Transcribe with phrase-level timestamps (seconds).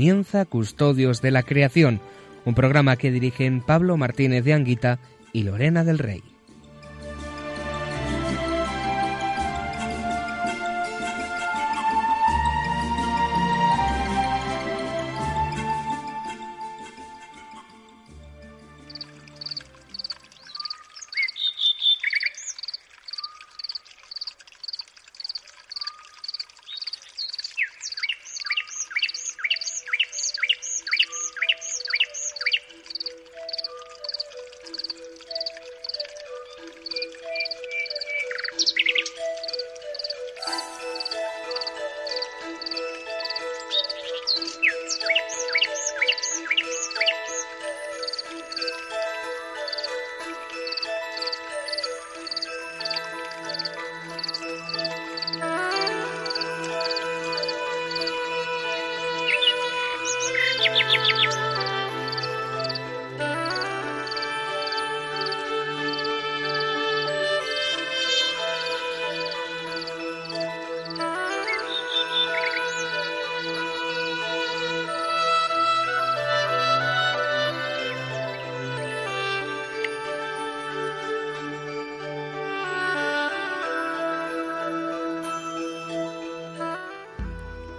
[0.00, 2.00] Comienza Custodios de la Creación,
[2.46, 4.98] un programa que dirigen Pablo Martínez de Anguita
[5.34, 6.22] y Lorena del Rey.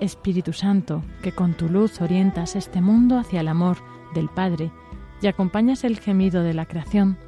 [0.00, 3.78] Espíritu Santo, que con tu luz orientas este mundo hacia el amor
[4.14, 4.70] del Padre
[5.22, 7.18] y acompañas el gemido de la creación,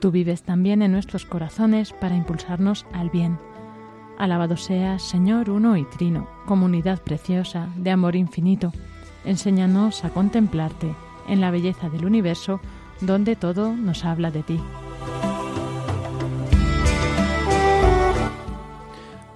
[0.00, 3.38] tú vives también en nuestros corazones para impulsarnos al bien.
[4.18, 8.72] Alabado seas, Señor uno y trino, comunidad preciosa de amor infinito.
[9.24, 10.94] Enséñanos a contemplarte
[11.28, 12.60] en la belleza del universo
[13.00, 14.60] donde todo nos habla de ti.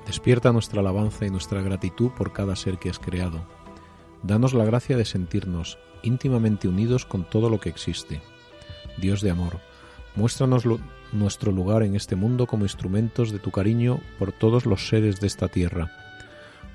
[0.08, 3.44] Despierta nuestra alabanza y nuestra gratitud por cada ser que has creado.
[4.22, 8.22] Danos la gracia de sentirnos íntimamente unidos con todo lo que existe.
[8.96, 9.60] Dios de amor,
[10.16, 10.64] muéstranos
[11.12, 15.26] nuestro lugar en este mundo como instrumentos de tu cariño por todos los seres de
[15.26, 15.92] esta tierra,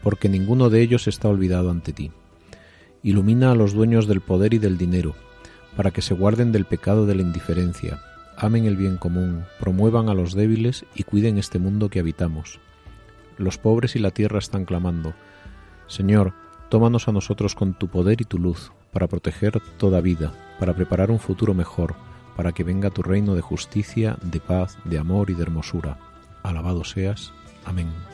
[0.04, 2.12] porque ninguno de ellos está olvidado ante ti.
[3.02, 5.16] Ilumina a los dueños del poder y del dinero,
[5.76, 8.00] para que se guarden del pecado de la indiferencia,
[8.38, 12.60] amen el bien común, promuevan a los débiles y cuiden este mundo que habitamos
[13.38, 15.14] los pobres y la tierra están clamando.
[15.88, 16.34] Señor,
[16.70, 21.12] tómanos a nosotros con tu poder y tu luz, para proteger toda vida, para preparar
[21.12, 21.96] un futuro mejor,
[22.36, 25.98] para que venga tu reino de justicia, de paz, de amor y de hermosura.
[26.44, 27.34] Alabado seas.
[27.66, 28.13] Amén.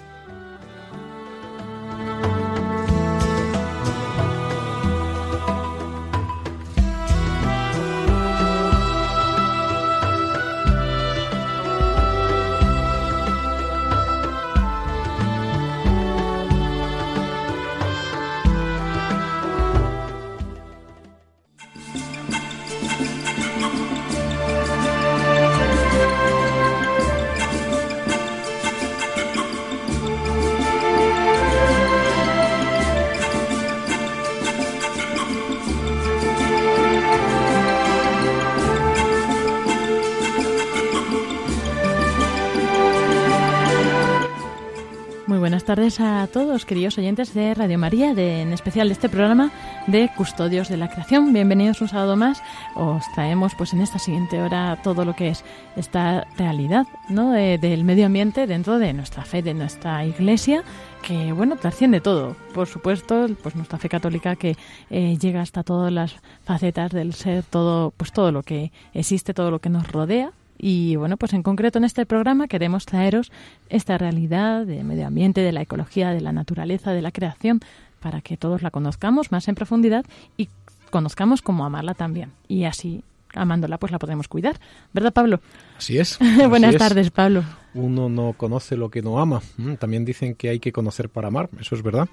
[45.98, 49.52] A todos, queridos oyentes de Radio María, de, en especial de este programa
[49.88, 51.34] de Custodios de la Creación.
[51.34, 52.44] Bienvenidos un sábado más.
[52.76, 55.44] Os traemos pues en esta siguiente hora todo lo que es
[55.76, 57.32] esta realidad ¿no?
[57.32, 60.64] del medio ambiente dentro de nuestra fe, de nuestra iglesia,
[61.02, 62.36] que bueno, trasciende todo.
[62.54, 64.58] Por supuesto, pues nuestra fe católica que
[64.92, 69.50] eh, llega hasta todas las facetas del ser, todo, pues todo lo que existe, todo
[69.50, 73.32] lo que nos rodea, y bueno, pues en concreto en este programa queremos traeros
[73.70, 77.62] esta realidad del medio ambiente, de la ecología, de la naturaleza, de la creación,
[78.02, 80.06] para que todos la conozcamos más en profundidad
[80.38, 80.50] y
[80.92, 82.32] conozcamos cómo amarla también.
[82.48, 83.04] Y así,
[83.34, 84.60] amándola, pues la podemos cuidar.
[84.94, 85.40] ¿Verdad, Pablo?
[85.78, 86.20] Así es.
[86.50, 87.44] Buenas tardes, Pablo.
[87.74, 89.42] Uno no conoce lo que no ama.
[89.58, 92.10] Mm, también dicen que hay que conocer para amar, eso es verdad.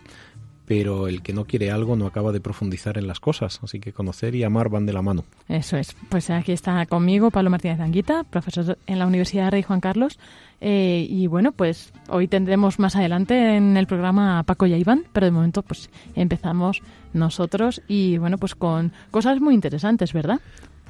[0.66, 3.92] Pero el que no quiere algo no acaba de profundizar en las cosas, así que
[3.92, 5.24] conocer y amar van de la mano.
[5.48, 5.96] Eso es.
[6.08, 10.18] Pues aquí está conmigo Pablo Martínez Anguita, profesor en la Universidad Rey Juan Carlos.
[10.60, 14.78] Eh, y bueno, pues hoy tendremos más adelante en el programa a Paco y a
[14.78, 16.82] Iván, pero de momento pues empezamos
[17.12, 20.40] nosotros y bueno, pues con cosas muy interesantes, ¿verdad?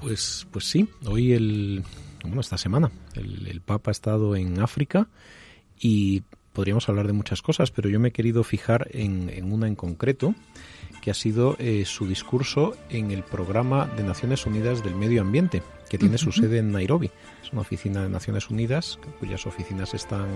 [0.00, 1.82] Pues, pues sí, hoy el,
[2.22, 5.08] bueno, esta semana el, el Papa ha estado en África
[5.78, 6.22] y
[6.56, 10.34] podríamos hablar de muchas cosas, pero yo me he querido fijar en, una en concreto,
[11.02, 15.62] que ha sido eh, su discurso en el programa de Naciones Unidas del Medio Ambiente,
[15.90, 17.10] que tiene su sede en Nairobi.
[17.44, 20.28] Es una oficina de Naciones Unidas cuyas oficinas están,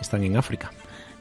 [0.00, 0.72] están en África.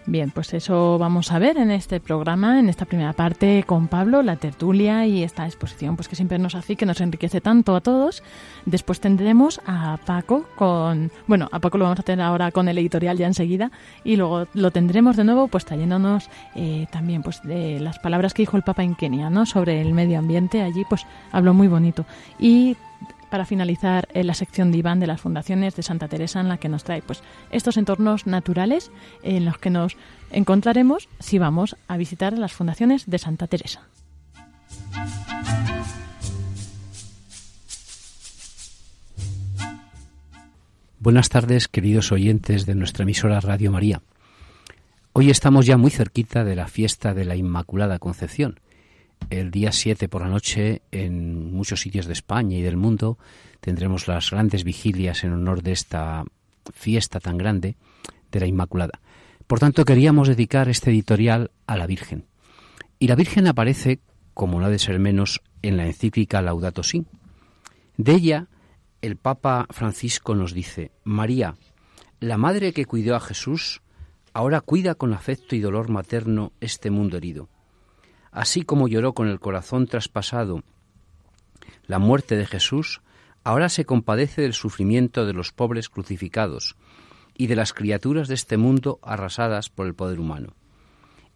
[0.07, 4.23] Bien, pues eso vamos a ver en este programa, en esta primera parte con Pablo,
[4.23, 7.81] la tertulia y esta exposición, pues que siempre nos hace que nos enriquece tanto a
[7.81, 8.23] todos.
[8.65, 12.79] Después tendremos a Paco con, bueno, a Paco lo vamos a tener ahora con el
[12.79, 13.71] editorial ya enseguida
[14.03, 18.41] y luego lo tendremos de nuevo, pues trayéndonos eh, también, pues de las palabras que
[18.41, 19.45] dijo el Papa en Kenia, ¿no?
[19.45, 22.05] Sobre el medio ambiente, allí, pues habló muy bonito
[22.39, 22.75] y
[23.31, 26.57] para finalizar en la sección de Iván de las fundaciones de Santa Teresa en la
[26.57, 28.91] que nos trae pues estos entornos naturales
[29.23, 29.95] en los que nos
[30.31, 33.87] encontraremos si vamos a visitar las fundaciones de Santa Teresa.
[40.99, 44.01] Buenas tardes, queridos oyentes de nuestra emisora Radio María.
[45.13, 48.59] Hoy estamos ya muy cerquita de la fiesta de la Inmaculada Concepción
[49.29, 53.17] el día 7 por la noche en muchos sitios de España y del mundo
[53.59, 56.23] tendremos las grandes vigilias en honor de esta
[56.73, 57.75] fiesta tan grande
[58.31, 58.99] de la Inmaculada.
[59.47, 62.25] Por tanto, queríamos dedicar este editorial a la Virgen.
[62.99, 63.99] Y la Virgen aparece,
[64.33, 67.05] como no ha de ser menos, en la encíclica Laudato Si.
[67.97, 68.47] De ella,
[69.01, 71.55] el Papa Francisco nos dice, María,
[72.19, 73.81] la madre que cuidó a Jesús,
[74.33, 77.49] ahora cuida con afecto y dolor materno este mundo herido
[78.31, 80.63] Así como lloró con el corazón traspasado
[81.85, 83.01] la muerte de Jesús,
[83.43, 86.75] ahora se compadece del sufrimiento de los pobres crucificados
[87.37, 90.53] y de las criaturas de este mundo arrasadas por el poder humano.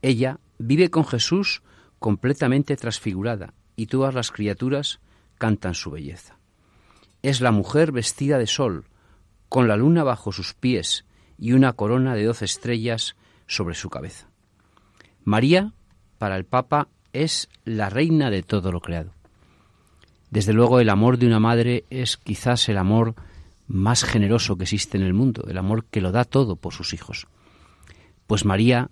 [0.02, 1.62] Ella vive con Jesús
[2.00, 5.00] completamente transfigurada y todas las criaturas
[5.38, 6.38] cantan su belleza.
[7.22, 8.86] Es la mujer vestida de sol,
[9.50, 11.06] con la luna bajo sus pies
[11.38, 13.16] y una corona de doce estrellas
[13.48, 14.30] sobre su cabeza.
[15.24, 15.74] María
[16.18, 19.12] para el Papa es la reina de todo lo creado.
[20.30, 23.16] Desde luego el amor de una madre es quizás el amor
[23.68, 26.94] más generoso que existe en el mundo, el amor que lo da todo por sus
[26.94, 27.28] hijos.
[28.28, 28.90] Pues María,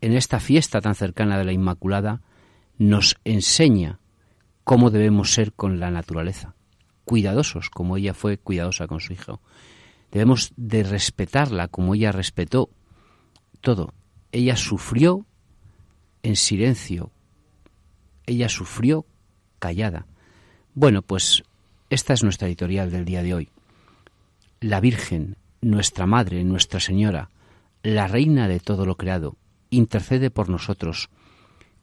[0.00, 2.22] en esta fiesta tan cercana de la Inmaculada,
[2.78, 3.98] nos enseña
[4.64, 6.54] cómo debemos ser con la naturaleza,
[7.04, 9.40] cuidadosos como ella fue cuidadosa con su hijo.
[10.10, 12.70] Debemos de respetarla como ella respetó
[13.60, 13.94] todo.
[14.30, 15.26] Ella sufrió
[16.22, 17.10] en silencio.
[18.26, 19.06] Ella sufrió
[19.58, 20.06] callada.
[20.74, 21.42] Bueno, pues
[21.90, 23.48] esta es nuestra editorial del día de hoy.
[24.60, 27.30] La Virgen, nuestra Madre, Nuestra Señora,
[27.82, 29.36] la Reina de todo lo creado,
[29.70, 31.10] intercede por nosotros,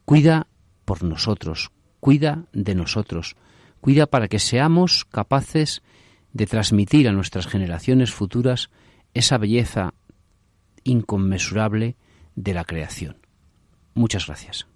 [0.04, 0.46] cuida
[0.84, 1.70] por nosotros,
[2.00, 3.36] cuida de nosotros,
[3.80, 5.82] cuida para que seamos capaces
[6.32, 8.70] de transmitir a nuestras generaciones futuras
[9.14, 9.94] esa belleza
[10.84, 11.96] inconmensurable
[12.34, 13.19] de la creación.
[13.94, 14.69] Muchas gracias.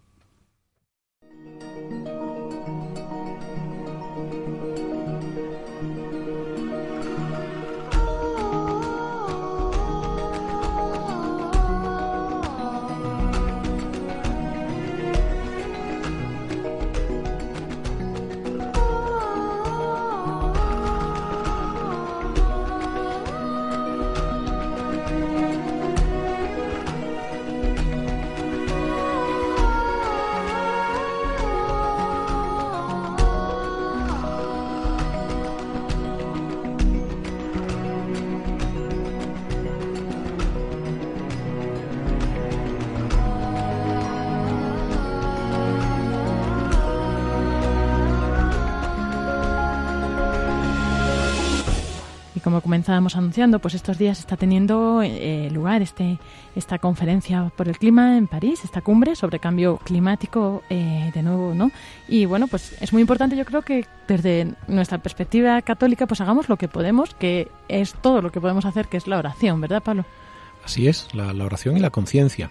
[52.64, 56.18] Comenzábamos anunciando, pues estos días está teniendo eh, lugar este,
[56.56, 61.54] esta conferencia por el clima en París, esta cumbre sobre cambio climático eh, de nuevo,
[61.54, 61.70] ¿no?
[62.08, 66.48] Y bueno, pues es muy importante, yo creo que desde nuestra perspectiva católica, pues hagamos
[66.48, 69.82] lo que podemos, que es todo lo que podemos hacer, que es la oración, ¿verdad,
[69.82, 70.06] Pablo?
[70.64, 72.50] Así es, la, oración y la conciencia.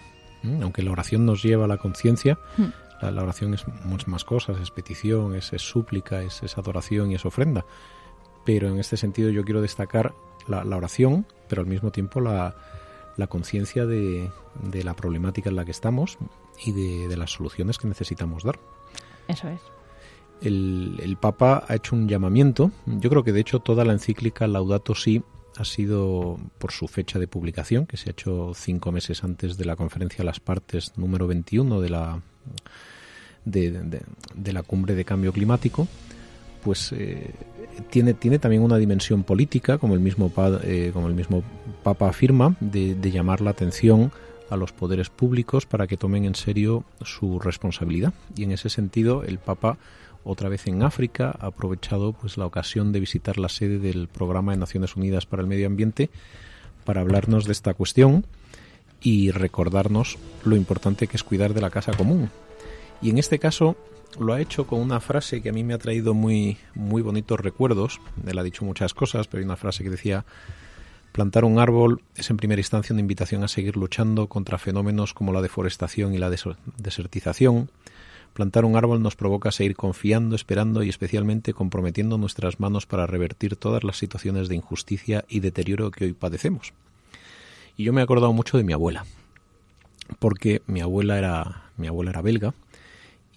[0.62, 3.04] Aunque la oración nos lleva a la conciencia, hmm.
[3.10, 7.24] la, oración es muchas más cosas, es petición, es, súplica, es, es adoración y es
[7.24, 7.64] ofrenda
[8.44, 10.14] pero en este sentido yo quiero destacar
[10.46, 12.54] la, oración, pero al mismo tiempo la,
[13.28, 14.30] conciencia de,
[14.72, 16.18] la problemática en la que estamos,
[16.64, 18.58] y de, las soluciones que necesitamos dar.
[19.28, 19.60] Eso es.
[20.40, 22.70] El, el, Papa ha hecho un llamamiento.
[22.86, 25.22] Yo creo que de hecho toda la encíclica Laudato Si
[25.56, 29.64] ha sido por su fecha de publicación, que se ha hecho cinco meses antes de
[29.64, 32.20] la conferencia de las partes número 21 de la,
[33.44, 34.02] de,
[34.34, 35.86] de, la cumbre de cambio climático,
[36.62, 37.30] pues eh,
[37.90, 41.42] tiene, tiene también una dimensión política, como el mismo, eh, como el mismo
[41.82, 44.12] Papa afirma, de, de llamar la atención
[44.50, 48.12] a los poderes públicos para que tomen en serio su responsabilidad.
[48.36, 49.78] Y en ese sentido, el Papa
[50.24, 54.52] otra vez en África, ha aprovechado pues la ocasión de visitar la sede del Programa
[54.52, 56.10] de Naciones Unidas para el Medio Ambiente
[56.84, 58.26] para hablarnos de esta cuestión
[59.00, 62.30] y recordarnos lo importante que es cuidar de la casa común.
[63.02, 63.76] Y en este caso
[64.18, 67.40] lo ha hecho con una frase que a mí me ha traído muy muy bonitos
[67.40, 68.00] recuerdos.
[68.26, 70.24] Él ha dicho muchas cosas, pero hay una frase que decía
[71.14, 75.32] Plantar un árbol es en primera instancia una invitación a seguir luchando contra fenómenos como
[75.32, 77.70] la deforestación y la desertización,
[78.34, 83.54] Plantar un árbol nos provoca seguir confiando, esperando y especialmente comprometiendo nuestras manos para revertir
[83.54, 86.72] todas las situaciones de injusticia y deterioro que hoy padecemos.
[87.76, 89.06] Y yo me he acordado mucho de mi abuela,
[90.18, 92.54] porque mi abuela era mi abuela era belga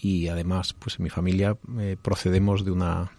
[0.02, 3.12] y además pues en mi familia eh, procedemos de una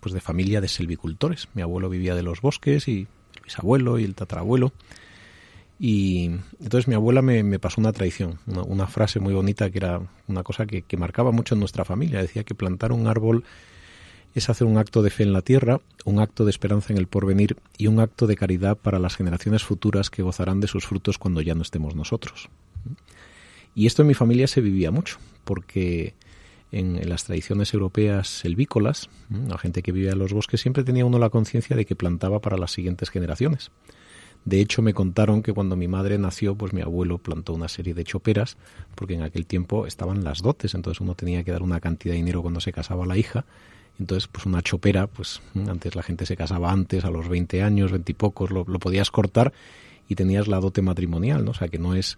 [0.00, 1.48] pues de familia de silvicultores.
[1.54, 3.06] Mi abuelo vivía de los bosques y
[3.36, 4.72] el bisabuelo y el tatarabuelo
[5.82, 6.26] y
[6.60, 10.66] entonces mi abuela me, pasó una tradición, una, frase muy bonita que era una cosa
[10.66, 12.20] que, marcaba mucho en nuestra familia.
[12.20, 13.44] Decía que plantar un árbol
[14.34, 17.06] es hacer un acto de fe en la tierra, un acto de esperanza en el
[17.06, 21.16] porvenir y un acto de caridad para las generaciones futuras que gozarán de sus frutos
[21.16, 22.50] cuando ya no estemos nosotros.
[23.74, 26.14] Y esto en mi familia se vivía mucho, porque
[26.72, 31.18] en, las tradiciones europeas selvícolas, la gente que vivía en los bosques siempre tenía uno
[31.18, 33.70] la conciencia de que plantaba para las siguientes generaciones.
[34.44, 37.92] De hecho, me contaron que cuando mi madre nació, pues mi abuelo plantó una serie
[37.92, 38.56] de choperas,
[38.94, 42.18] porque en aquel tiempo estaban las dotes, entonces uno tenía que dar una cantidad de
[42.18, 43.44] dinero cuando se casaba la hija.
[43.98, 47.92] Entonces, pues una chopera, pues antes la gente se casaba antes, a los 20 años,
[47.92, 49.52] 20 y pocos, lo, podías cortar
[50.08, 51.50] y tenías la dote matrimonial, ¿no?
[51.50, 52.16] O sea, que no es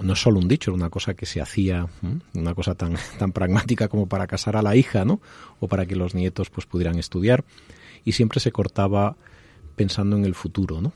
[0.00, 1.86] no es solo un dicho, era una cosa que se hacía,
[2.34, 5.20] una cosa tan, tan pragmática como para casar a la hija, ¿no?
[5.60, 7.44] O para que los nietos pues pudieran estudiar.
[8.04, 9.16] Y siempre se cortaba
[9.74, 10.92] pensando en el futuro, ¿no?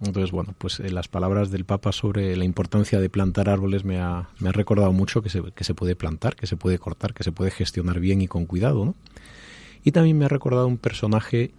[0.00, 4.00] Entonces, bueno, pues eh, las palabras del Papa sobre la importancia de plantar árboles me
[4.00, 7.14] ha, me ha recordado mucho que se, que se puede plantar, que se puede cortar,
[7.14, 8.94] que se puede gestionar bien y con cuidado, ¿no?
[9.84, 11.52] Y también me ha recordado un personaje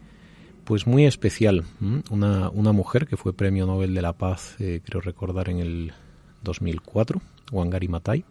[0.66, 1.64] pues muy especial,
[2.12, 5.94] una, una mujer que fue Premio Nobel de la Paz, eh, creo recordar, en el
[6.44, 7.22] 2004,
[7.52, 8.26] Wangari Maathai.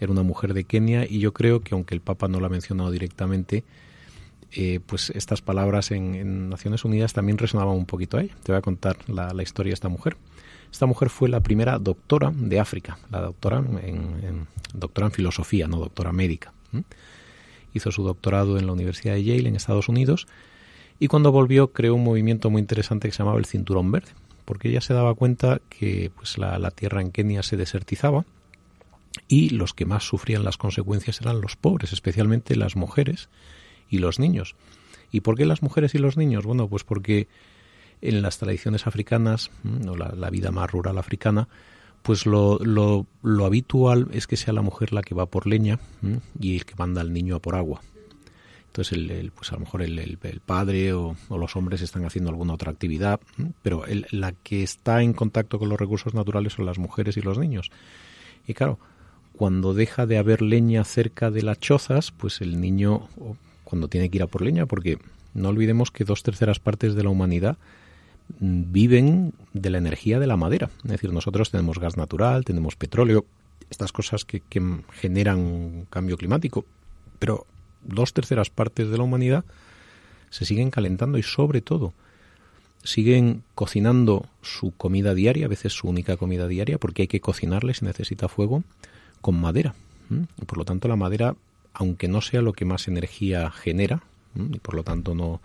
[0.00, 2.50] Era una mujer de Kenia y yo creo que aunque el Papa no la ha
[2.50, 3.64] mencionado directamente,
[4.52, 8.34] eh, pues estas palabras en, Naciones Unidas también resonaban un poquito a ella.
[8.42, 10.16] Te voy a contar la, historia de esta mujer.
[10.72, 15.78] Esta mujer fue la primera doctora de África, la doctora en, doctora en filosofía, no
[15.78, 16.52] doctora médica.
[17.74, 20.26] Hizo su doctorado en la Universidad de Yale en Estados Unidos
[20.98, 24.10] y cuando volvió creó un movimiento muy interesante que se llamaba el Cinturón Verde,
[24.50, 28.24] porque ella se daba cuenta que pues, la, tierra en Kenia se desertizaba
[29.28, 33.28] y los que más sufrían las consecuencias eran los pobres, especialmente las mujeres
[33.88, 34.56] y los niños.
[35.12, 36.46] ¿Y por qué las mujeres y los niños?
[36.46, 37.28] Bueno, pues porque
[38.00, 41.46] en las tradiciones africanas, la, vida más rural africana,
[42.02, 45.78] pues lo, lo, lo, habitual es que sea la mujer la que va por leña
[46.40, 47.82] y el que manda al niño a por agua.
[48.70, 52.54] Entonces, el, pues a lo mejor el, el, padre o, los hombres están haciendo alguna
[52.54, 53.18] otra actividad,
[53.62, 57.36] pero la que está en contacto con los recursos naturales son las mujeres y los
[57.36, 57.72] niños.
[58.46, 58.78] Y claro,
[59.32, 63.08] cuando deja de haber leña cerca de las chozas, pues el niño
[63.64, 64.98] cuando tiene que ir a por leña, porque
[65.34, 67.56] no olvidemos que dos terceras partes de la humanidad
[68.38, 70.70] mm, viven de la energía de la madera.
[70.84, 73.24] Es decir, nosotros tenemos gas natural, tenemos petróleo,
[73.68, 74.42] estas cosas que,
[74.92, 76.64] generan cambio climático,
[77.18, 77.46] pero
[77.82, 79.44] dos terceras partes de la humanidad
[80.30, 81.92] se siguen calentando y sobre todo
[82.82, 87.74] siguen cocinando su comida diaria, a veces su única comida diaria, porque hay que cocinarle,
[87.74, 88.62] se necesita fuego,
[89.20, 89.74] con madera.
[90.10, 91.36] Y por lo tanto la madera
[91.72, 94.02] aunque no sea lo que más energía genera,
[94.34, 95.40] y por lo tanto no,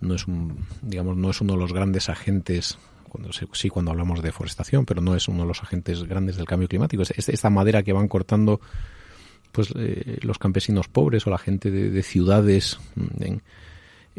[0.00, 4.20] no es un, digamos, no es uno de los grandes agentes cuando sí cuando hablamos
[4.20, 7.02] de deforestación, pero no es uno de los agentes grandes del cambio climático.
[7.02, 8.60] Es esta madera que van cortando
[9.54, 12.80] pues eh, los campesinos pobres o la gente de, ciudades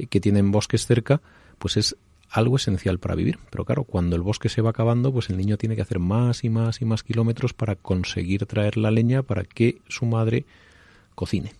[0.09, 1.19] que tienen bosques cerca,
[1.59, 1.97] pues es
[2.29, 3.37] algo esencial para vivir.
[3.49, 6.45] Pero claro, cuando el bosque se va acabando, pues el niño tiene que hacer más
[6.45, 10.45] y más y más kilómetros para conseguir traer la leña para que su madre
[11.15, 11.51] cocine.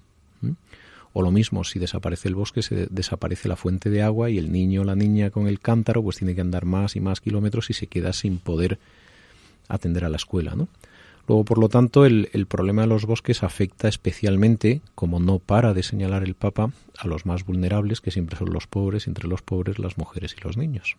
[1.12, 4.54] O lo mismo, si desaparece el bosque, se desaparece la fuente de agua y el
[4.54, 7.70] niño o la niña con el cántaro pues tiene que andar más y más kilómetros
[7.70, 8.80] y se queda sin poder
[9.68, 10.70] atender a la escuela, ¿no?
[11.28, 15.74] Luego, por lo tanto, el, el, problema de los bosques afecta especialmente, como no para
[15.74, 19.42] de señalar el Papa, a los más vulnerables, que siempre son los pobres, entre los
[19.42, 20.98] pobres las mujeres y los niños.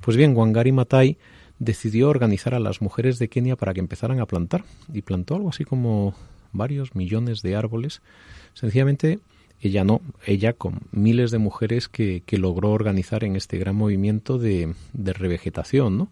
[0.00, 1.18] Pues bien, Wangari Matai
[1.58, 5.50] decidió organizar a las mujeres de Kenia para que empezaran a plantar, y plantó algo
[5.50, 6.14] así como
[6.52, 8.00] varios millones de árboles,
[8.54, 9.20] sencillamente
[9.60, 14.38] ella no, ella con miles de mujeres que, que logró organizar en este gran movimiento
[14.38, 16.08] de, de revegetación, ¿no?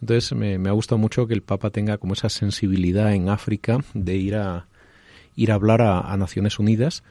[0.00, 4.16] Entonces me, ha gustado mucho que el Papa tenga como esa sensibilidad en África de
[4.16, 4.66] ir a
[5.36, 7.02] ir a hablar a, Naciones Unidas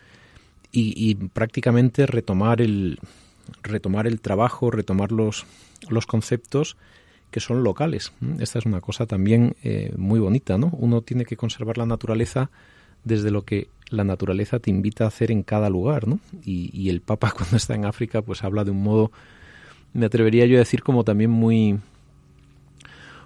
[0.72, 3.00] y, y, prácticamente retomar el
[3.62, 5.46] retomar el trabajo, retomar los,
[5.90, 6.78] los conceptos
[7.32, 8.14] que son locales.
[8.40, 10.70] Esta es una cosa también eh, muy bonita, ¿no?
[10.78, 12.52] Uno tiene que conservar la naturaleza
[13.04, 16.20] desde lo que la naturaleza te invita a hacer en cada lugar, ¿no?
[16.46, 19.12] Y, y, el Papa cuando está en África pues habla de un modo,
[19.94, 21.80] me atrevería yo a decir como también muy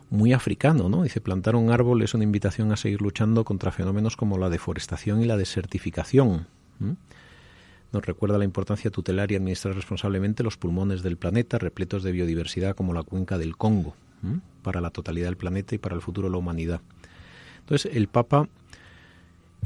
[0.10, 1.04] muy africano, ¿no?
[1.04, 5.22] Dice, plantar un árbol es una invitación a seguir luchando contra fenómenos como la deforestación
[5.22, 6.48] y la desertificación.
[7.92, 12.76] Nos recuerda la importancia tutelar y administrar responsablemente los pulmones del planeta, repletos de biodiversidad
[12.76, 13.96] como la cuenca del Congo,
[14.62, 16.82] para la totalidad del planeta y para el futuro de la humanidad.
[17.60, 18.48] Entonces, el Papa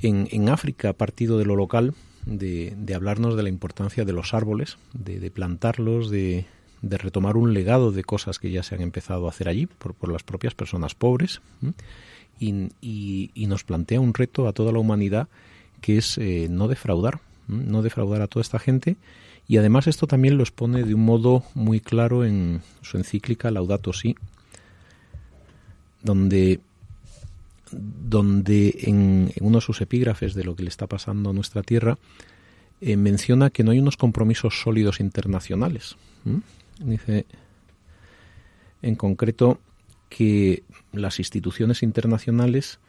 [0.01, 1.93] en, en África ha partido de lo local,
[2.25, 6.45] de, de, hablarnos de la importancia de los árboles, de plantarlos, de,
[6.81, 9.93] de, retomar un legado de cosas que ya se han empezado a hacer allí por,
[9.93, 11.41] por las propias personas pobres
[12.39, 15.27] y, y, nos plantea un reto a toda la humanidad
[15.79, 18.97] que es eh, no defraudar, no defraudar a toda esta gente.
[19.47, 23.91] Y además esto también lo expone de un modo muy claro en su encíclica Laudato
[23.91, 24.15] Si,
[26.01, 26.61] donde
[27.71, 31.97] donde en, uno de sus epígrafes de lo que le está pasando a nuestra tierra
[32.81, 35.95] eh, menciona que no hay unos compromisos sólidos internacionales.
[36.79, 37.25] Dice,
[38.81, 39.59] en concreto,
[40.09, 42.79] que las instituciones internacionales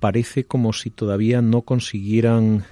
[0.00, 2.64] parece como si todavía no consiguieran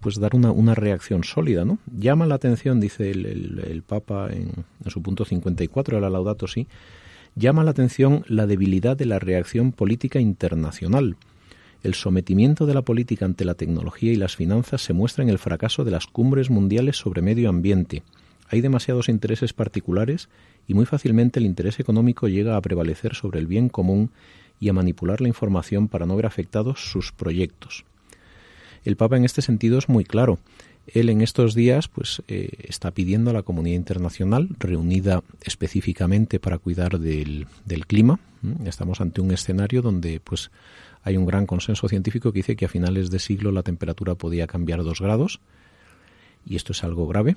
[0.00, 1.78] pues dar una, una reacción sólida, ¿no?
[1.96, 4.50] Llama la atención, dice el, el, Papa en,
[4.84, 6.66] en, su punto 54 de la Laudato Si,
[7.36, 11.16] llama la atención la debilidad de la reacción política internacional.
[11.84, 15.38] El sometimiento de la política ante la tecnología y las finanzas se muestra en el
[15.38, 18.02] fracaso de las cumbres mundiales sobre medio ambiente.
[18.52, 20.28] Hay demasiados intereses particulares
[20.68, 24.10] y muy fácilmente el interés económico llega a prevalecer sobre el bien común
[24.60, 27.86] y a manipular la información para no ver afectados sus proyectos.
[28.84, 30.38] El Papa en este sentido es muy claro.
[30.86, 36.58] Él en estos días pues eh, está pidiendo a la comunidad internacional reunida específicamente para
[36.58, 37.46] cuidar del,
[37.86, 38.20] clima.
[38.66, 40.50] Estamos ante un escenario donde pues
[41.04, 44.46] hay un gran consenso científico que dice que a finales de siglo la temperatura podía
[44.46, 45.40] cambiar dos grados
[46.44, 47.36] y esto es algo grave.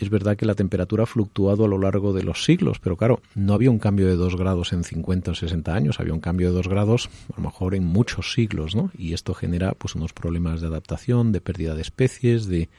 [0.00, 3.20] Es verdad que la temperatura ha fluctuado a lo largo de los siglos, pero claro,
[3.34, 6.48] no había un cambio de dos grados en 50 o 60 años, había un cambio
[6.48, 8.90] de dos grados a lo mejor en muchos siglos, ¿no?
[8.96, 12.70] Y esto genera pues unos problemas de adaptación, de pérdida de especies, de,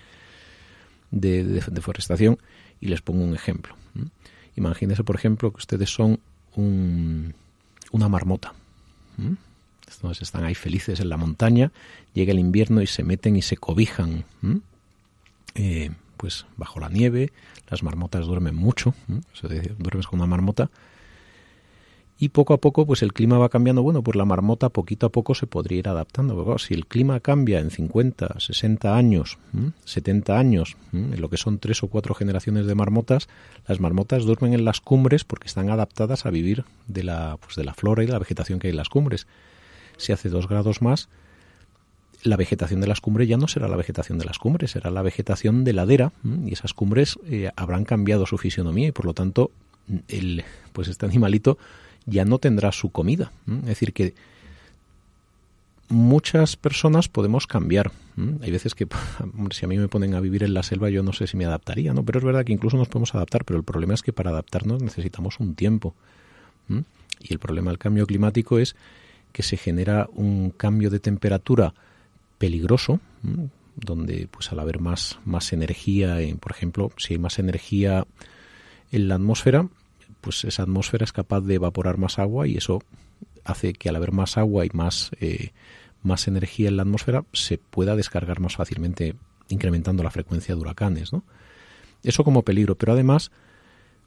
[1.12, 2.40] de, de deforestación.
[2.80, 3.76] Y les pongo un ejemplo.
[4.56, 6.20] Imagínense, por ejemplo, que ustedes son
[6.56, 7.36] un,
[7.92, 8.54] una marmota.
[9.18, 11.72] Entonces están ahí felices en la montaña,
[12.14, 14.26] llega el invierno y se meten y se cobijan.
[15.54, 17.34] Eh, pues bajo la nieve,
[17.68, 19.18] las marmotas duermen mucho, ¿no?
[19.18, 20.70] o sea, duermes con una marmota,
[22.20, 25.10] y poco a poco pues el clima va cambiando, bueno, pues la marmota poquito a
[25.10, 29.72] poco se podría ir adaptando, porque si el clima cambia en 50, 60 años, ¿eh?
[29.86, 30.98] 70 años, ¿eh?
[30.98, 33.28] en lo que son tres o cuatro generaciones de marmotas,
[33.68, 37.64] las marmotas duermen en las cumbres porque están adaptadas a vivir de la, pues de
[37.64, 39.26] la flora y de la vegetación que hay en las cumbres.
[39.98, 41.10] Si hace dos grados más,
[42.24, 45.02] la vegetación de las cumbres ya no será la vegetación de las cumbres, será la
[45.02, 46.12] vegetación de ladera
[46.46, 49.52] y esas cumbres eh, habrán cambiado su fisionomía y por lo tanto
[50.08, 51.58] el, pues este animalito
[52.06, 53.32] ya no tendrá su comida.
[53.48, 54.14] Es decir, que
[55.90, 57.92] muchas personas podemos cambiar.
[58.42, 58.88] Hay veces que,
[59.52, 61.46] si a mí me ponen a vivir en la selva, yo no sé si me
[61.46, 62.04] adaptaría, ¿no?
[62.04, 64.82] Pero es verdad que incluso nos podemos adaptar, pero el problema es que para adaptarnos
[64.82, 65.96] necesitamos un tiempo.
[67.20, 68.76] Y el problema del cambio climático es
[69.34, 71.74] que se genera un cambio de temperatura
[72.42, 73.00] peligroso,
[73.76, 78.08] donde pues al haber más, más energía, en, por ejemplo, si hay más energía
[78.92, 79.70] en la atmósfera,
[80.22, 82.82] pues esa atmósfera es capaz de evaporar más agua y eso
[83.44, 85.52] hace que al haber más agua y más, eh,
[86.02, 89.14] más energía en la atmósfera se pueda descargar más fácilmente,
[89.50, 91.14] incrementando la frecuencia de huracanes.
[91.14, 91.24] ¿no?
[92.02, 93.30] Eso como peligro, pero además,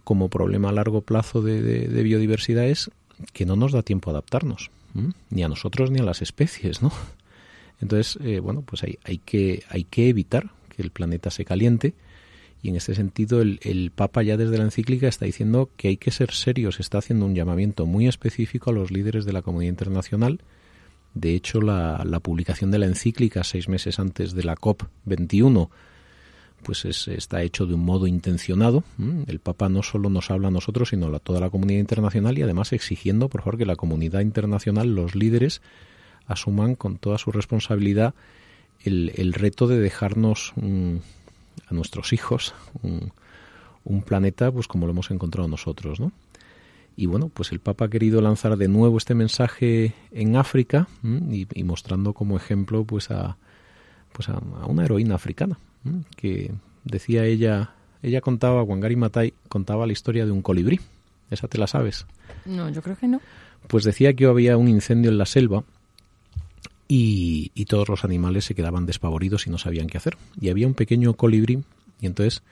[0.02, 2.90] como problema a largo plazo de, biodiversidad es
[3.32, 4.72] que no nos da tiempo a adaptarnos,
[5.30, 6.90] ni a nosotros ni a las especies, ¿no?
[7.84, 11.92] Entonces, eh, bueno, pues hay, hay, que, hay que evitar que el planeta se caliente
[12.62, 16.10] Y en este sentido, el, Papa ya desde la encíclica está diciendo que hay que
[16.10, 20.40] ser serios, está haciendo un llamamiento muy específico a los líderes de la comunidad internacional.
[21.12, 25.68] De hecho, la, la publicación de la encíclica seis meses antes de la COP21
[26.62, 28.82] pues es, está hecho de un modo intencionado.
[29.26, 32.42] El Papa no solo nos habla a nosotros, sino a toda la comunidad internacional y
[32.42, 35.60] además exigiendo, por favor, que la comunidad internacional, los líderes,
[36.26, 38.14] asuman con toda su responsabilidad
[38.84, 43.12] el, el reto de dejarnos a nuestros hijos un,
[43.84, 46.12] un, planeta pues como lo hemos encontrado nosotros, ¿no?
[46.96, 51.48] Y bueno, pues el Papa ha querido lanzar de nuevo este mensaje en África y,
[51.52, 53.36] y, mostrando como ejemplo pues a,
[54.12, 55.58] pues a, a una heroína africana
[56.16, 56.52] que
[56.84, 60.80] decía ella, ella contaba, Wangari Matai contaba la historia de un colibrí.
[61.30, 62.06] ¿Esa te la sabes?
[62.44, 63.20] No, yo creo que no.
[63.66, 65.64] Pues decía que había un incendio en la selva
[66.88, 70.16] y, y, todos los animales se quedaban despavoridos y no sabían qué hacer.
[70.40, 71.62] Y había un pequeño colibrí
[72.00, 72.42] y entonces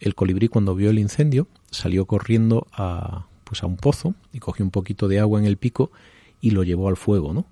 [0.00, 4.64] el colibrí cuando vio el incendio salió corriendo a pues a un pozo y cogió
[4.64, 5.90] un poquito de agua en el pico
[6.40, 7.46] y lo llevó al fuego, ¿no?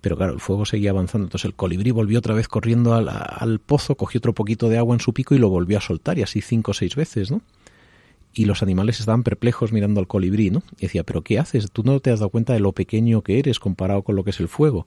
[0.00, 1.26] Pero claro, el fuego seguía avanzando.
[1.26, 5.00] Entonces el colibrí volvió otra vez corriendo al, pozo, cogió otro poquito de agua en
[5.00, 7.42] su pico y lo volvió a soltar, y así cinco o seis veces, ¿no?
[8.34, 10.62] Y los animales estaban perplejos mirando al colibrí, ¿no?
[10.78, 11.70] Y decía, ¿pero qué haces?
[11.70, 14.30] Tú no te has dado cuenta de lo pequeño que eres comparado con lo que
[14.30, 14.86] es el fuego.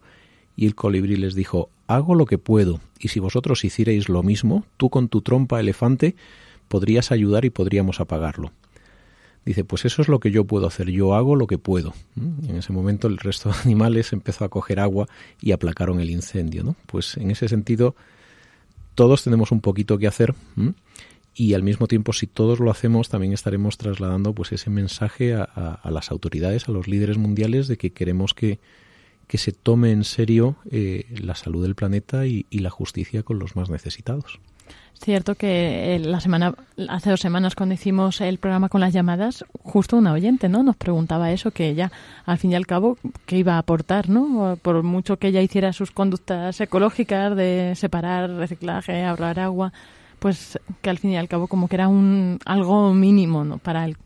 [0.58, 4.66] Y el colibrí les dijo, hago lo que puedo, y si vosotros hicierais lo mismo,
[4.76, 6.16] tú con tu trompa elefante
[6.68, 8.52] podrías ayudar y podríamos apagarlo.
[9.46, 11.94] Dice, pues eso es lo que yo puedo hacer, yo hago lo que puedo.
[12.42, 15.08] Y en ese momento el resto de animales empezó a coger agua
[15.40, 16.66] y aplacaron el incendio.
[16.66, 16.76] ¿no?
[16.86, 17.96] Pues en ese sentido,
[18.94, 20.36] todos tenemos un poquito que hacer
[21.34, 25.90] y al mismo tiempo, si todos lo hacemos, también estaremos trasladando pues ese mensaje a
[25.92, 28.60] las autoridades, a los líderes mundiales, de que queremos que,
[29.28, 33.56] que se tome en serio eh, la salud del planeta y, la justicia con los
[33.56, 34.40] más necesitados.
[34.94, 36.56] Cierto que la semana,
[36.90, 40.64] hace dos semanas cuando hicimos el programa con las llamadas, justo una oyente, ¿no?
[40.64, 41.92] Nos preguntaba eso, que ella,
[42.26, 44.58] al fin y al cabo, que iba a aportar, ¿no?
[44.60, 49.72] Por mucho que ella hiciera sus conductas ecológicas de separar reciclaje, ahorrar agua,
[50.18, 53.60] pues que al fin y al cabo como que era un algo mínimo, ¿no?
[53.60, 53.98] Para el,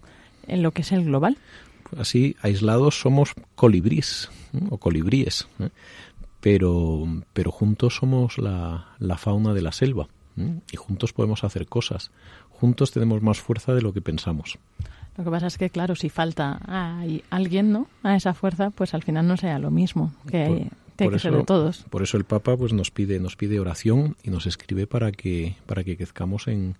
[0.47, 1.37] en lo que es el global.
[1.97, 4.67] Así, aislados somos colibrís ¿no?
[4.69, 5.69] o colibríes, ¿eh?
[6.39, 10.07] pero, pero juntos somos la, la fauna de la selva
[10.71, 12.11] y juntos podemos hacer cosas.
[12.49, 14.57] Juntos tenemos más fuerza de lo que pensamos.
[15.17, 17.87] Lo que pasa es que, claro, si falta a alguien, ¿no?
[18.01, 21.15] A esa fuerza, pues al final no sea lo mismo, que, hay, que, hay que
[21.17, 21.83] eso, ser de todos.
[21.89, 25.55] Por eso el Papa pues nos pide, nos pide oración y nos escribe para que,
[25.65, 26.75] para que crezcamos en,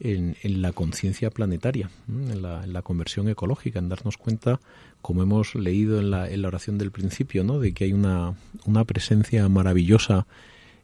[0.00, 4.60] en, en la conciencia planetaria, en la, en la, conversión ecológica, en darnos cuenta,
[5.02, 7.58] como hemos leído en la, en la oración del principio, ¿no?
[7.58, 10.26] de que hay una, una presencia maravillosa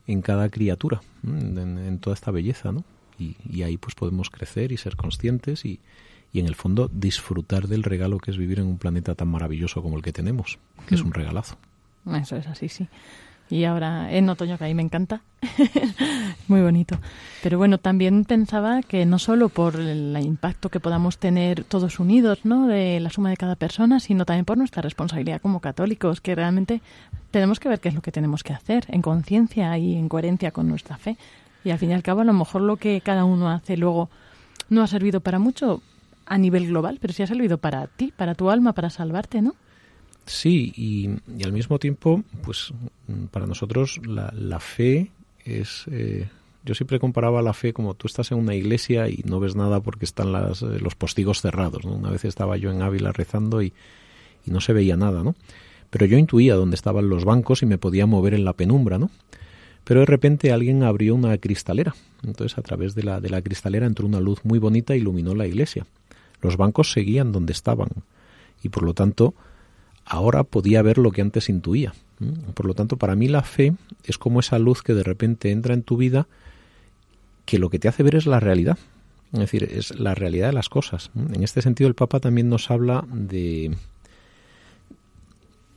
[0.06, 2.84] en cada criatura, en, en toda esta belleza, ¿no?
[3.18, 5.78] Y, y, ahí pues podemos crecer y ser conscientes y,
[6.32, 9.82] y, en el fondo disfrutar del regalo que es vivir en un planeta tan maravilloso
[9.82, 10.98] como el que tenemos, que mm.
[10.98, 11.58] es un regalazo.
[12.14, 12.88] Eso es así, sí.
[13.50, 15.22] Y ahora en otoño que ahí me encanta,
[16.48, 16.98] muy bonito.
[17.42, 22.40] Pero bueno, también pensaba que no solo por el impacto que podamos tener todos unidos,
[22.44, 22.68] ¿no?
[22.68, 26.80] De la suma de cada persona, sino también por nuestra responsabilidad como católicos, que realmente
[27.32, 30.52] tenemos que ver qué es lo que tenemos que hacer en conciencia y en coherencia
[30.52, 31.16] con nuestra fe.
[31.64, 34.10] Y al fin y al cabo, a lo mejor lo que cada uno hace luego
[34.68, 35.82] no ha servido para mucho
[36.26, 39.54] a nivel global, pero sí ha servido para ti, para tu alma, para salvarte, ¿no?
[40.26, 42.72] Sí, y, al mismo tiempo, pues
[43.30, 45.10] para nosotros la, fe
[45.44, 45.84] es...
[45.90, 46.28] Eh,
[46.64, 49.80] yo siempre comparaba la fe como tú estás en una iglesia y no ves nada
[49.80, 51.84] porque están las, eh, los postigos cerrados.
[51.84, 51.94] ¿no?
[51.94, 53.72] Una vez estaba yo en Ávila rezando y,
[54.46, 55.34] y no se veía nada, ¿no?
[55.88, 59.10] Pero yo intuía dónde estaban los bancos y me podía mover en la penumbra, ¿no?
[59.84, 61.94] Pero de repente alguien abrió una cristalera.
[62.22, 65.34] Entonces a través de la, de la cristalera entró una luz muy bonita e iluminó
[65.34, 65.86] la iglesia.
[66.42, 67.88] Los bancos seguían donde estaban
[68.62, 69.34] y por lo tanto
[70.10, 71.94] ahora podía ver lo que antes intuía.
[72.54, 75.72] Por lo tanto, para mí la fe es como esa luz que de repente entra
[75.72, 76.26] en tu vida
[77.46, 78.76] que lo que te hace ver es la realidad.
[79.32, 81.12] Es decir, es la realidad de las cosas.
[81.14, 83.76] En este sentido, el Papa también nos habla de,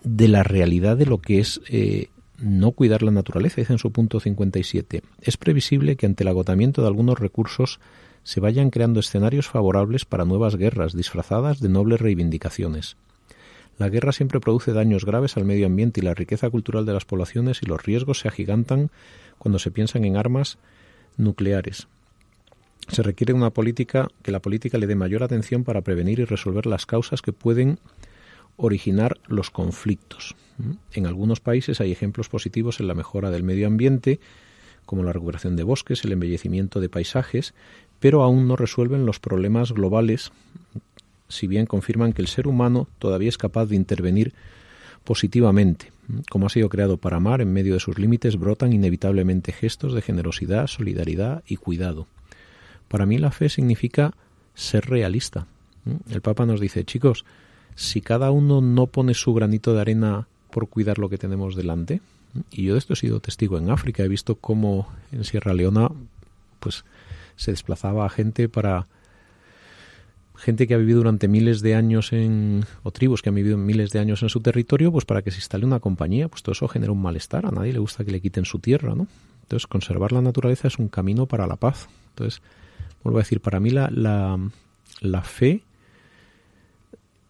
[0.04, 3.62] de la realidad de lo que es eh, no cuidar la naturaleza.
[3.62, 5.04] Dice en su punto 57.
[5.22, 7.80] Es previsible que ante el agotamiento de algunos recursos
[8.24, 12.98] se vayan creando escenarios favorables para nuevas guerras disfrazadas de nobles reivindicaciones.
[13.78, 17.06] La guerra siempre produce daños graves al medio ambiente y la riqueza cultural de las
[17.06, 18.92] poblaciones y los riesgos se agigantan
[19.38, 20.58] cuando se piensan en armas
[21.18, 21.88] nucleares.
[22.88, 26.66] Se requiere una política que la política le dé mayor atención para prevenir y resolver
[26.66, 27.80] las causas que pueden
[28.58, 30.36] originar los conflictos.
[30.92, 34.20] En algunos países hay ejemplos positivos en la mejora del medio ambiente,
[34.86, 37.54] como la recuperación de bosques, el embellecimiento de paisajes,
[38.00, 40.32] pero aún no resuelven los problemas globales,
[41.34, 44.34] si bien confirman que el ser humano todavía es capaz de intervenir
[45.04, 45.92] positivamente.
[46.30, 50.02] Como ha sido creado para amar, en medio de sus límites brotan inevitablemente gestos de
[50.02, 52.08] generosidad, solidaridad y cuidado.
[52.88, 54.14] Para mí la fe significa
[54.54, 55.48] ser realista.
[56.10, 57.26] El Papa nos dice, chicos,
[57.76, 62.02] si cada uno no pone su granito de arena por cuidar lo que tenemos delante,
[62.52, 65.90] y yo de esto he sido testigo en África, he visto cómo en Sierra Leona
[66.60, 66.86] pues
[67.36, 68.88] se desplazaba a gente para
[70.36, 73.92] gente que ha vivido durante miles de años en o tribus que han vivido miles
[73.92, 76.68] de años en su territorio, pues para que se instale una compañía, pues todo eso
[76.68, 79.08] genera un malestar, a nadie le gusta que le quiten su tierra, ¿no?
[79.44, 81.88] Entonces, conservar la naturaleza es un camino para la paz.
[82.10, 82.42] Entonces,
[83.04, 84.40] vuelvo a decir, para mí la, la,
[85.02, 85.64] la fe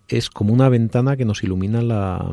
[0.08, 2.32] es como una ventana que nos ilumina la,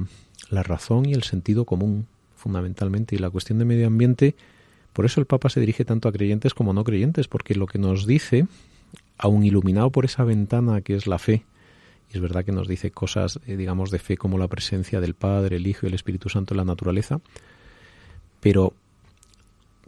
[0.50, 2.06] la razón y el sentido común,
[2.36, 3.16] fundamentalmente.
[3.16, 4.36] Y la cuestión de medio ambiente,
[4.92, 7.78] por eso el Papa se dirige tanto a creyentes como no creyentes, porque lo que
[7.78, 8.46] nos dice,
[9.18, 11.44] aun iluminado por esa ventana que es la fe,
[12.12, 15.14] y es verdad que nos dice cosas, eh, digamos, de fe como la presencia del
[15.14, 17.20] Padre, el Hijo y el Espíritu Santo en la naturaleza,
[18.40, 18.74] pero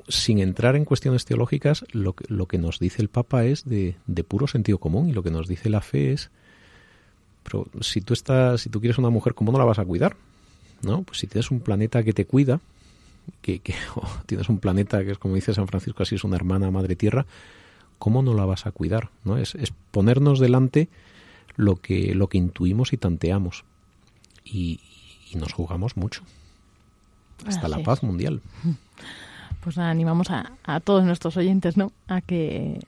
[0.08, 3.96] sin entrar en cuestiones teológicas, lo que, lo que nos dice el Papa es de,
[4.06, 6.30] de puro sentido común y lo que nos dice la fe es
[7.42, 10.16] pero si tú estás, si tú quieres una mujer, ¿cómo no la vas a cuidar?
[10.82, 11.02] ¿No?
[11.02, 12.60] Pues si tienes un planeta que te cuida,
[13.40, 13.74] que, que
[14.26, 17.26] tienes un planeta que es como dice San Francisco, así es una hermana madre tierra,
[18.02, 19.10] ¿cómo no la vas a cuidar?
[19.22, 19.36] ¿No?
[19.36, 20.88] Es, es ponernos delante
[21.54, 23.64] lo que, lo que intuimos y tanteamos.
[24.44, 24.80] Y,
[25.30, 26.24] y nos jugamos mucho.
[27.46, 28.40] Hasta la paz mundial.
[29.60, 31.92] Pues animamos a, a todos nuestros oyentes, ¿no?
[32.08, 32.80] A que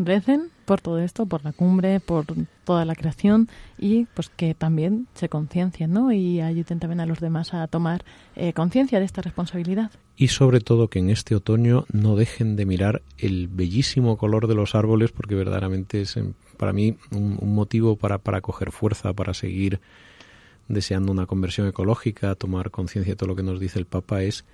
[0.00, 2.26] recen por todo esto, por la cumbre, por
[2.64, 6.12] toda la creación y pues que también se conciencien, ¿no?
[6.12, 8.04] Y ayuden también a los demás a tomar
[8.36, 9.90] eh, conciencia de esta responsabilidad.
[10.14, 14.56] Y sobre todo que en este otoño no dejen de mirar el bellísimo color de
[14.56, 19.14] los árboles porque verdaderamente es em, para mí un, un motivo para, para coger fuerza,
[19.14, 19.80] para seguir
[20.68, 24.44] deseando una conversión ecológica, tomar conciencia de todo lo que nos dice el Papa es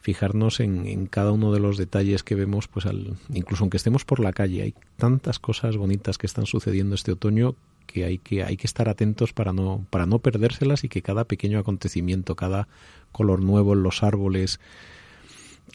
[0.00, 4.04] fijarnos en, en, cada uno de los detalles que vemos, pues al, incluso aunque estemos
[4.04, 7.56] por la calle, hay tantas cosas bonitas que están sucediendo este otoño
[7.88, 11.24] que hay que hay que estar atentos para no para no perdérselas y que cada
[11.24, 12.68] pequeño acontecimiento, cada
[13.10, 14.60] color nuevo en los árboles,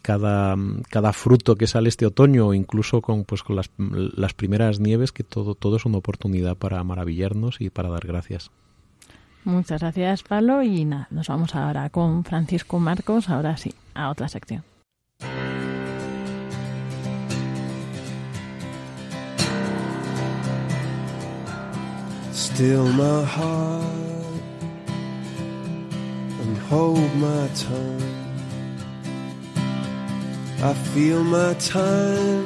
[0.01, 0.55] cada,
[0.89, 5.11] cada fruto que sale este otoño o incluso con pues con las, las primeras nieves
[5.11, 8.51] que todo todo es una oportunidad para maravillarnos y para dar gracias.
[9.45, 10.63] Muchas gracias, Pablo.
[10.63, 14.63] Y nada, nos vamos ahora con Francisco Marcos, ahora sí, a otra sección.
[22.33, 23.83] Still my heart
[26.41, 28.23] and hold my tongue.
[30.61, 32.45] I feel my time,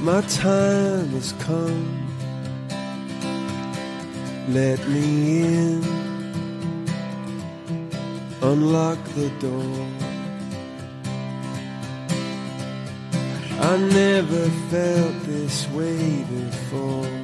[0.00, 2.03] my time has come.
[4.48, 5.82] Let me in,
[8.42, 9.86] unlock the door.
[13.58, 17.23] I never felt this way before.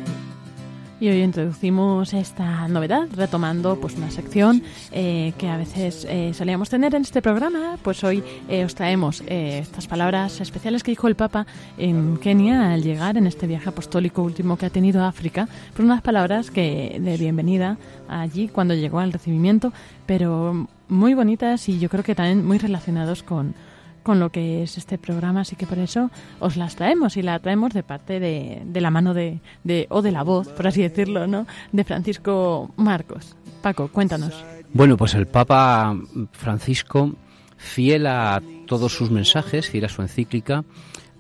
[1.01, 6.69] Y hoy introducimos esta novedad, retomando pues una sección eh, que a veces eh, solíamos
[6.69, 7.79] tener en este programa.
[7.83, 11.47] Pues hoy eh, os traemos eh, estas palabras especiales que dijo el Papa
[11.79, 15.49] en Kenia al llegar en este viaje apostólico último que ha tenido a África.
[15.75, 19.73] Pues unas palabras que de bienvenida allí cuando llegó al recibimiento,
[20.05, 23.55] pero muy bonitas y yo creo que también muy relacionados con,
[24.03, 27.39] con lo que es este programa, así que por eso os las traemos y la
[27.39, 31.27] traemos de parte de, la mano de, de, o de la voz, por así decirlo,
[31.27, 31.47] ¿no?
[31.73, 33.37] De Francisco Marcos.
[33.63, 34.45] Paco, cuéntanos.
[34.73, 35.97] Bueno, pues el Papa
[36.33, 37.15] Francisco,
[37.57, 40.65] fiel a todos sus mensajes, fiel a su encíclica,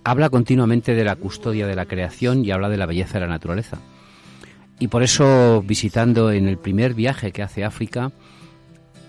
[0.04, 3.32] habla continuamente de la custodia de la creación y habla de la belleza de la
[3.32, 3.78] naturaleza.
[4.78, 8.12] Y por eso, visitando en el primer viaje que hace África,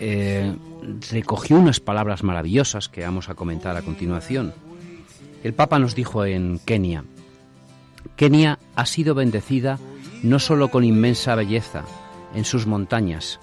[0.04, 0.56] eh,
[1.12, 4.52] recogió unas palabras maravillosas que vamos a comentar a continuación.
[5.44, 7.06] El Papa nos dijo en Kenia,
[8.16, 9.78] Kenia ha sido bendecida
[10.24, 11.86] no solo con inmensa belleza
[12.34, 13.40] en sus montañas,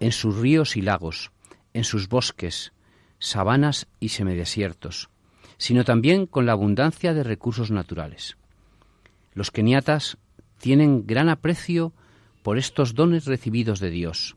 [0.00, 1.30] en sus ríos y lagos,
[1.72, 2.72] en sus bosques,
[3.20, 5.08] sabanas y semidesiertos,
[5.56, 8.36] sino también con la abundancia de recursos naturales.
[9.34, 10.18] Los keniatas
[10.58, 11.92] tienen gran aprecio
[12.42, 14.34] por estos dones recibidos de Dios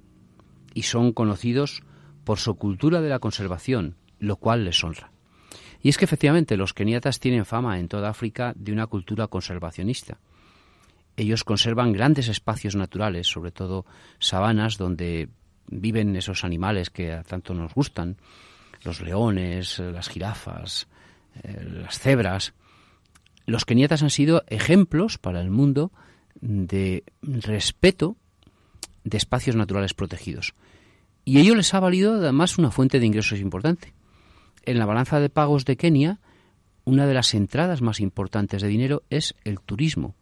[0.74, 1.84] y son conocidos
[2.24, 5.12] por su cultura de la conservación, lo cual les honra.
[5.82, 10.20] Y es que efectivamente los keniatas tienen fama en toda África de una cultura conservacionista.
[11.18, 13.86] Ellos conservan grandes espacios naturales, sobre todo
[14.20, 15.30] sabanas donde
[15.68, 18.18] viven esos animales que a tanto nos gustan,
[18.84, 20.88] los leones, las jirafas,
[21.44, 22.54] eh, las cebras,
[23.46, 25.92] los keniatas han sido ejemplos para el mundo
[26.40, 28.18] de respeto
[29.04, 30.54] de espacios naturales protegidos.
[31.24, 33.94] Y ello les ha valido además una fuente de ingresos importante.
[34.64, 36.20] En la balanza de pagos de Kenia,
[36.84, 40.16] una de las entradas más importantes de dinero es el turismo.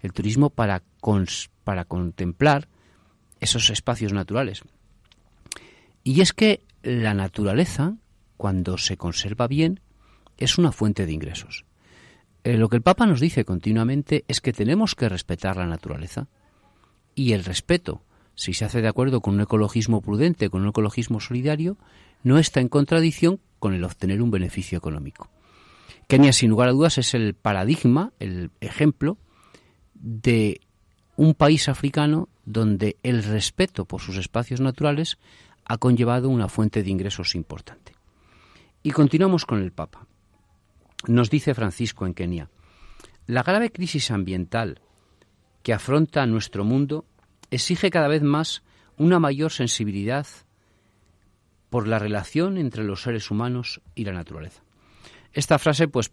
[0.00, 0.82] El turismo para,
[1.64, 2.68] para contemplar
[3.40, 4.62] esos espacios naturales.
[6.02, 7.96] Y es que la naturaleza,
[8.36, 9.80] cuando se conserva bien,
[10.36, 11.64] es una fuente de ingresos.
[12.44, 16.28] Eh, lo que el Papa nos dice continuamente es que tenemos que respetar la naturaleza.
[17.14, 18.02] Y el respeto,
[18.34, 21.76] si se hace de acuerdo con un ecologismo prudente, con un ecologismo solidario,
[22.22, 25.30] no está en contradicción con el obtener un beneficio económico.
[26.08, 29.16] Kenia, sin lugar a dudas, es el paradigma, el ejemplo
[29.94, 30.60] de
[31.16, 35.18] un país africano donde el respeto por sus espacios naturales
[35.64, 37.94] ha conllevado una fuente de ingresos importante.
[38.82, 40.06] Y continuamos con el Papa.
[41.06, 42.50] Nos dice Francisco en Kenia,
[43.26, 44.80] la grave crisis ambiental
[45.62, 47.06] que afronta nuestro mundo
[47.50, 48.62] exige cada vez más
[48.96, 50.26] una mayor sensibilidad
[51.70, 54.62] por la relación entre los seres humanos y la naturaleza.
[55.32, 56.12] Esta frase pues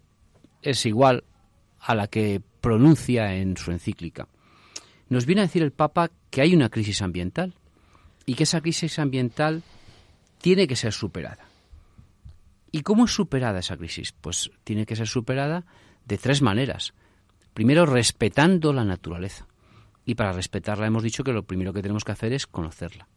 [0.62, 1.24] es igual
[1.78, 4.28] a la que pronuncia en su encíclica.
[5.08, 7.54] Nos viene a decir el Papa que hay una crisis ambiental
[8.26, 9.62] y que esa crisis ambiental
[10.40, 11.46] tiene que ser superada.
[12.70, 14.12] ¿Y cómo es superada esa crisis?
[14.12, 15.64] Pues tiene que ser superada
[16.06, 16.94] de tres maneras.
[17.52, 19.46] Primero, respetando la naturaleza.
[20.04, 23.08] Y para respetarla hemos dicho que lo primero que tenemos que hacer es conocerla.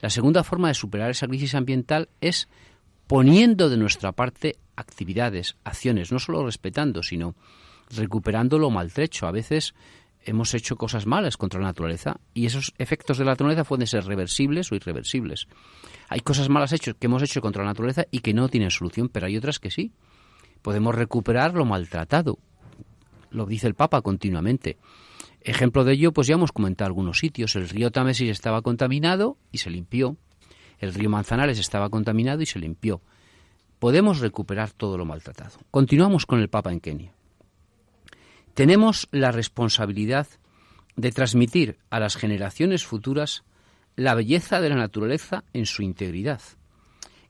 [0.00, 2.48] La segunda forma de superar esa crisis ambiental es
[3.06, 7.34] poniendo de nuestra parte actividades, acciones, no solo respetando, sino
[7.90, 9.26] recuperando lo maltrecho.
[9.26, 9.74] A veces
[10.24, 14.04] hemos hecho cosas malas contra la naturaleza y esos efectos de la naturaleza pueden ser
[14.04, 15.48] reversibles o irreversibles.
[16.08, 19.08] Hay cosas malas hechas que hemos hecho contra la naturaleza y que no tienen solución,
[19.08, 19.92] pero hay otras que sí.
[20.62, 22.38] Podemos recuperar lo maltratado.
[23.30, 24.78] Lo dice el Papa continuamente.
[25.44, 27.54] Ejemplo de ello, pues ya hemos comentado algunos sitios.
[27.54, 30.16] El río Támesis estaba contaminado y se limpió.
[30.78, 33.02] El río Manzanares estaba contaminado y se limpió.
[33.78, 35.58] Podemos recuperar todo lo maltratado.
[35.70, 37.12] Continuamos con el Papa en Kenia.
[38.54, 40.26] Tenemos la responsabilidad
[40.96, 43.44] de transmitir a las generaciones futuras
[43.96, 46.40] la belleza de la naturaleza en su integridad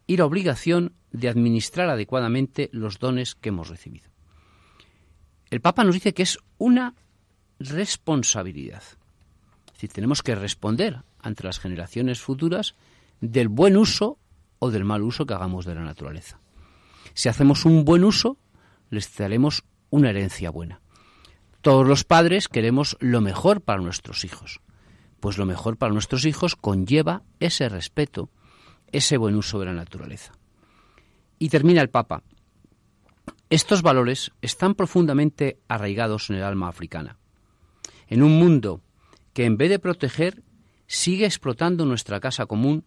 [0.06, 4.08] y la obligación de administrar adecuadamente los dones que hemos recibido.
[5.50, 6.94] El Papa nos dice que es una
[7.58, 8.82] responsabilidad.
[9.66, 12.74] Es decir, tenemos que responder ante las generaciones futuras
[13.20, 14.18] del buen uso
[14.58, 16.38] o del mal uso que hagamos de la naturaleza.
[17.14, 18.38] Si hacemos un buen uso,
[18.90, 20.80] les daremos una herencia buena.
[21.60, 24.60] Todos los padres queremos lo mejor para nuestros hijos,
[25.20, 28.30] pues lo mejor para nuestros hijos conlleva ese respeto,
[28.92, 30.32] ese buen uso de la naturaleza.
[31.38, 32.22] Y termina el Papa.
[33.48, 37.16] Estos valores están profundamente arraigados en el alma africana.
[38.08, 38.80] En un mundo
[39.32, 40.42] que en vez de proteger
[40.86, 42.84] sigue explotando nuestra casa común,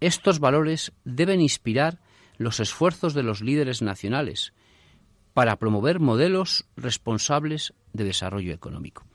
[0.00, 2.00] estos valores deben inspirar
[2.36, 4.52] los esfuerzos de los líderes nacionales
[5.34, 9.06] para promover modelos responsables de desarrollo económico.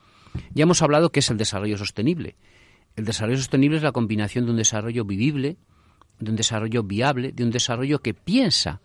[0.52, 2.36] Ya hemos hablado que es el desarrollo sostenible.
[2.96, 5.56] El desarrollo sostenible es la combinación de un desarrollo vivible,
[6.18, 8.80] de un desarrollo viable, de un desarrollo que piensa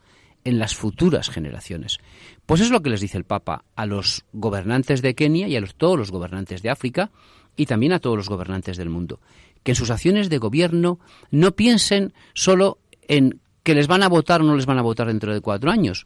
[0.46, 2.00] en las futuras generaciones.
[2.46, 5.66] Pues es lo que les dice el Papa a los gobernantes de Kenia y a
[5.66, 7.12] todos los gobernantes de África
[7.58, 9.20] y también a todos los gobernantes del mundo,
[9.64, 11.00] que en sus acciones de gobierno
[11.32, 12.78] no piensen solo
[13.08, 15.72] en que les van a votar o no les van a votar dentro de cuatro
[15.72, 16.06] años,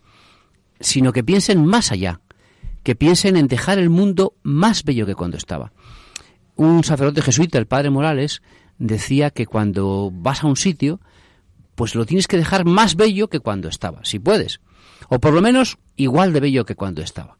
[0.80, 2.21] sino que piensen más allá,
[2.84, 5.73] que piensen en dejar el mundo más bello que cuando estaba.
[6.56, 8.41] Un sacerdote jesuita, el padre Morales,
[8.78, 11.02] decía que cuando vas a un sitio,
[11.80, 14.60] pues lo tienes que dejar más bello que cuando estaba, si puedes.
[15.08, 17.38] O por lo menos igual de bello que cuando estaba.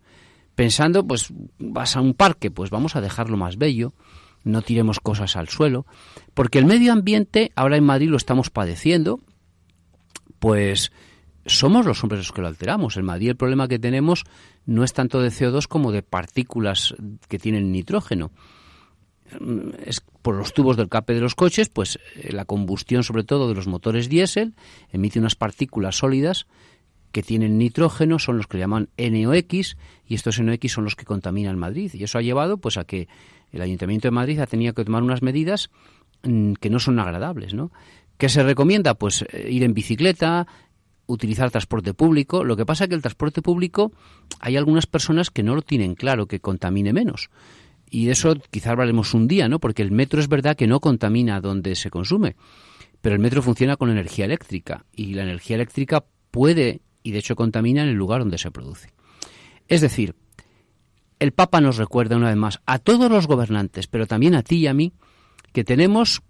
[0.56, 3.94] Pensando, pues vas a un parque, pues vamos a dejarlo más bello,
[4.46, 5.86] no tiremos cosas al suelo,
[6.34, 9.20] porque el medio ambiente, ahora en Madrid lo estamos padeciendo,
[10.40, 10.94] pues
[11.46, 12.96] somos los hombres los que lo alteramos.
[12.96, 14.24] En Madrid el problema que tenemos
[14.66, 16.96] no es tanto de CO2 como de partículas
[17.28, 18.32] que tienen nitrógeno.
[19.86, 23.48] Es por los tubos del cape de los coches, pues eh, la combustión sobre todo
[23.48, 24.54] de los motores diésel
[24.92, 26.48] emite unas partículas sólidas
[27.12, 31.58] que tienen nitrógeno, son los que llaman NOx, y estos NOx son los que contaminan
[31.58, 31.92] Madrid.
[31.94, 33.08] Y eso ha llevado pues a que
[33.52, 35.70] el Ayuntamiento de Madrid ha tenido que tomar unas medidas
[36.24, 37.72] mm, que no son agradables, ¿no?
[38.18, 38.96] ¿Qué se recomienda?
[38.96, 40.46] Pues eh, ir en bicicleta,
[41.08, 42.44] utilizar transporte público.
[42.44, 43.92] Lo que pasa es que el transporte público
[44.40, 47.30] hay algunas personas que no lo tienen claro, que contamine menos.
[47.90, 49.60] Y eso quizás hablaremos un día, ¿no?
[49.60, 52.36] Porque el metro es verdad que no contamina donde se consume,
[53.02, 57.36] pero el metro funciona con energía eléctrica y la energía eléctrica puede y de hecho
[57.36, 58.94] contamina en el lugar donde se produce.
[59.68, 60.16] Es decir,
[61.20, 64.58] el Papa nos recuerda una vez más a todos los gobernantes, pero también a ti
[64.58, 64.94] y a mí,
[65.52, 66.22] que tenemos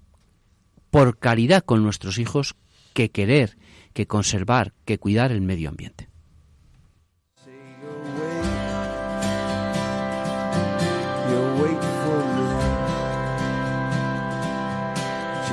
[0.89, 2.55] por caridad con nuestros hijos
[2.93, 3.57] que querer,
[3.93, 6.08] que conservar, que cuidar el medio ambiente.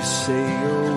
[0.06, 0.95] say your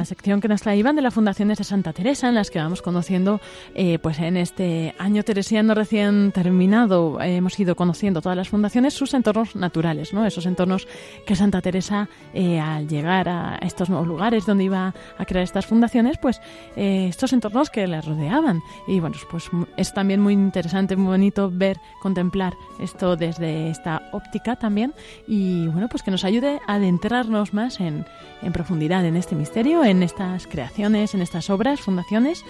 [0.00, 2.80] la sección que nos traían de las fundaciones de Santa Teresa, en las que vamos
[2.80, 3.38] conociendo,
[3.74, 8.94] eh, pues en este año teresiano recién terminado, eh, hemos ido conociendo todas las fundaciones,
[8.94, 10.24] sus entornos naturales, ¿no?
[10.24, 10.88] Esos entornos
[11.26, 15.66] que Santa Teresa, eh, al llegar a estos nuevos lugares donde iba a crear estas
[15.66, 16.40] fundaciones, pues
[16.76, 18.62] estos entornos que le rodeaban.
[18.88, 24.56] Y bueno, pues es también muy interesante, muy bonito ver, contemplar esto desde esta óptica
[24.56, 24.94] también.
[25.28, 28.06] Y bueno, pues que nos ayude a adentrarnos más en,
[28.40, 32.44] en profundidad en este misterio, en estas creaciones, en estas obras, fundaciones,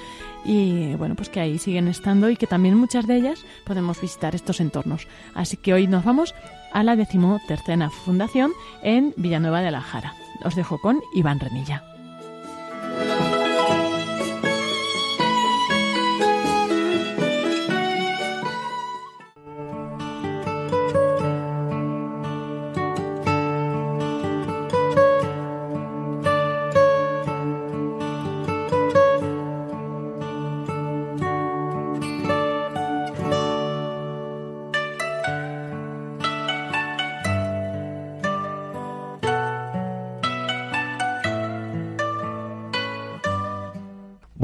[0.45, 4.35] y bueno, pues que ahí siguen estando y que también muchas de ellas podemos visitar
[4.35, 5.09] estos entornos.
[5.35, 6.35] Así que hoy nos vamos
[6.73, 10.15] a la decimotercena fundación en Villanueva de la Jara.
[10.45, 12.00] Os dejo con Iván Renilla.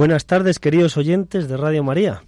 [0.06, 2.22] Buenas tardes, queridos oyentes de Radio María.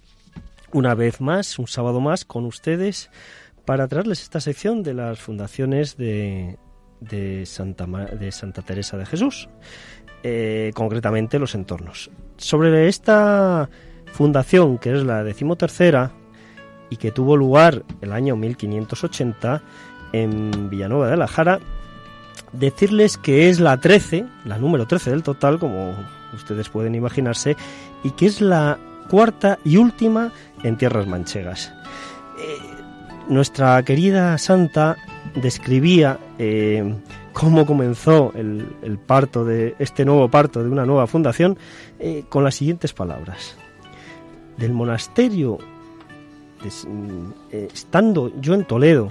[0.73, 3.09] Una vez más, un sábado más con ustedes
[3.63, 6.57] para traerles esta sección de las fundaciones de,
[6.99, 9.47] de, Santa, de Santa Teresa de Jesús,
[10.23, 12.11] eh, concretamente los entornos.
[12.35, 13.69] Sobre esta
[14.11, 16.11] fundación, que es la decimotercera
[16.89, 19.63] y que tuvo lugar el año 1580
[20.11, 21.59] en Villanueva de la Jara,
[22.51, 25.95] decirles que es la 13, la número 13 del total, como
[26.33, 27.55] ustedes pueden imaginarse,
[28.03, 28.77] y que es la
[29.09, 30.31] cuarta y última
[30.63, 31.73] en tierras manchegas.
[32.39, 32.57] Eh,
[33.27, 34.97] nuestra querida santa
[35.35, 36.95] describía eh,
[37.33, 41.57] cómo comenzó el, parto de este nuevo parto de una nueva fundación
[41.99, 43.57] eh, con las siguientes palabras:
[44.57, 45.57] del monasterio,
[47.51, 49.09] estando yo en Toledo,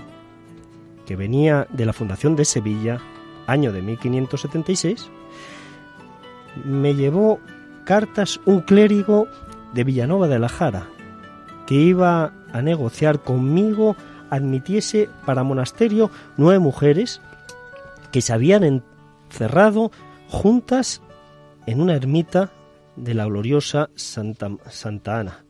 [1.07, 3.01] que venía de la fundación de Sevilla,
[3.47, 5.11] año de 1576,
[6.65, 7.41] me llevó
[7.85, 9.29] cartas un clérigo
[9.75, 10.89] de Villanova de la Jara,
[11.67, 13.97] que iba a negociar conmigo
[14.31, 17.21] admitiese para monasterio nueve mujeres
[18.13, 18.83] que se habían
[19.31, 19.91] encerrado
[20.29, 21.03] juntas
[21.67, 22.51] en una ermita
[22.97, 25.45] de la gloriosa Santa, Santa Ana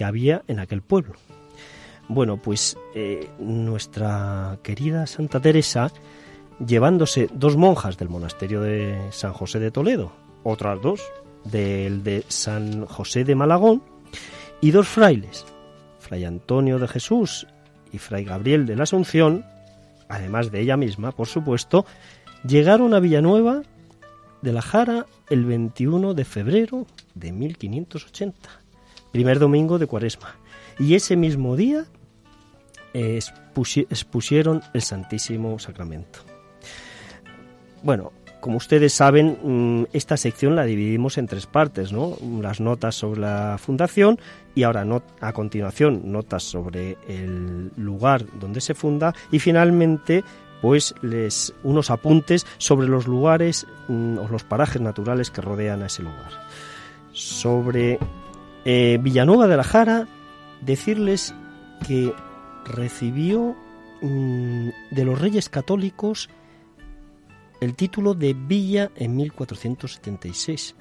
[0.00, 1.14] que había en aquel pueblo.
[2.08, 5.92] Bueno, pues eh, nuestra querida Santa Teresa,
[6.64, 10.10] llevándose dos monjas del monasterio de San José de Toledo,
[10.42, 11.00] otras dos
[11.44, 13.82] del de San José de Malagón
[14.60, 15.44] y dos frailes,
[15.98, 17.46] Fray Antonio de Jesús
[17.92, 19.44] y Fray Gabriel de la Asunción,
[20.08, 21.86] además de ella misma, por supuesto,
[22.46, 23.62] llegaron a Villanueva
[24.42, 28.50] de la Jara el 21 de febrero de 1580,
[29.12, 30.36] primer domingo de Cuaresma,
[30.78, 31.86] y ese mismo día
[32.92, 36.20] expusieron el Santísimo Sacramento.
[37.82, 42.16] Bueno, como ustedes saben, mm, esta sección la dividimos en tres partes, ¿no?
[42.40, 44.18] Las notas sobre la fundación
[44.54, 44.84] y ahora
[45.20, 50.24] a continuación notas sobre el lugar donde se funda y finalmente
[50.60, 50.94] pues
[51.62, 56.30] unos apuntes sobre los lugares mm, o los parajes naturales que rodean a ese lugar.
[57.12, 57.98] Sobre
[58.64, 60.06] eh, Villanueva de la Jara,
[60.60, 61.34] decirles
[61.86, 62.12] que
[62.66, 63.56] recibió
[64.02, 66.28] mm, de los reyes católicos
[67.60, 70.76] el título de villa en 1476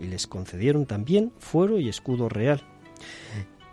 [0.00, 2.62] y les concedieron también fuero y escudo real.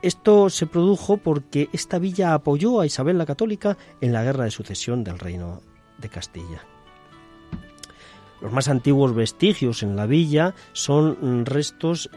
[0.01, 4.51] Esto se produjo porque esta villa apoyó a Isabel la Católica en la guerra de
[4.51, 5.61] sucesión del reino
[5.97, 6.61] de Castilla.
[8.41, 12.09] Los más antiguos vestigios en la villa son restos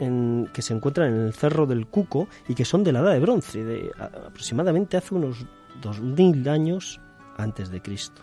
[0.53, 3.21] que se encuentran en el Cerro del Cuco y que son de la Edad de
[3.21, 5.47] Bronce, de aproximadamente hace unos
[5.81, 7.01] 2000 años
[7.37, 8.23] antes de Cristo.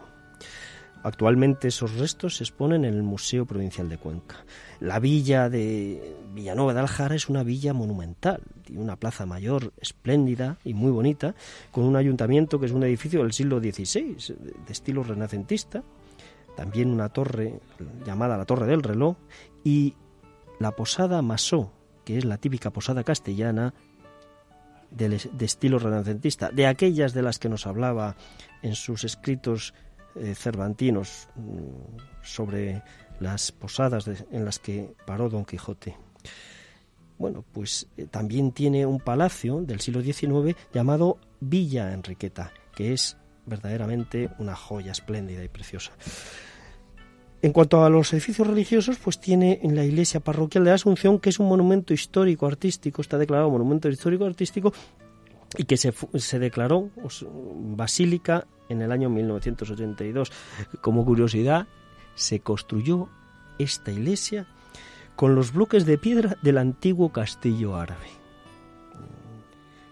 [1.03, 4.45] Actualmente esos restos se exponen en el Museo Provincial de Cuenca.
[4.79, 10.57] La villa de Villanueva de Aljara es una villa monumental, tiene una plaza mayor espléndida
[10.63, 11.35] y muy bonita,
[11.71, 14.15] con un ayuntamiento que es un edificio del siglo XVI,
[14.65, 15.83] de estilo renacentista,
[16.55, 17.59] también una torre
[18.05, 19.17] llamada la Torre del Reloj
[19.63, 19.95] y
[20.59, 21.71] la posada Masó,
[22.05, 23.73] que es la típica posada castellana
[24.91, 28.15] de, estilo renacentista, de aquellas de las que nos hablaba
[28.61, 29.73] en sus escritos
[30.15, 32.81] eh, cervantinos mm, sobre
[33.19, 35.97] las posadas en las que paró Don Quijote.
[37.17, 43.17] Bueno, pues eh, también tiene un palacio del siglo XIX llamado Villa Enriqueta, que es
[43.45, 45.91] verdaderamente una joya espléndida y preciosa.
[47.41, 51.19] En cuanto a los edificios religiosos, pues tiene en la iglesia parroquial de la Asunción,
[51.19, 54.73] que es un monumento histórico artístico, está declarado monumento histórico artístico
[55.57, 56.89] y que se, se declaró
[57.75, 60.31] basílica en el año 1982.
[60.81, 61.67] Como curiosidad,
[62.15, 63.09] se construyó
[63.57, 64.47] esta iglesia
[65.15, 68.07] con los bloques de piedra del antiguo castillo árabe.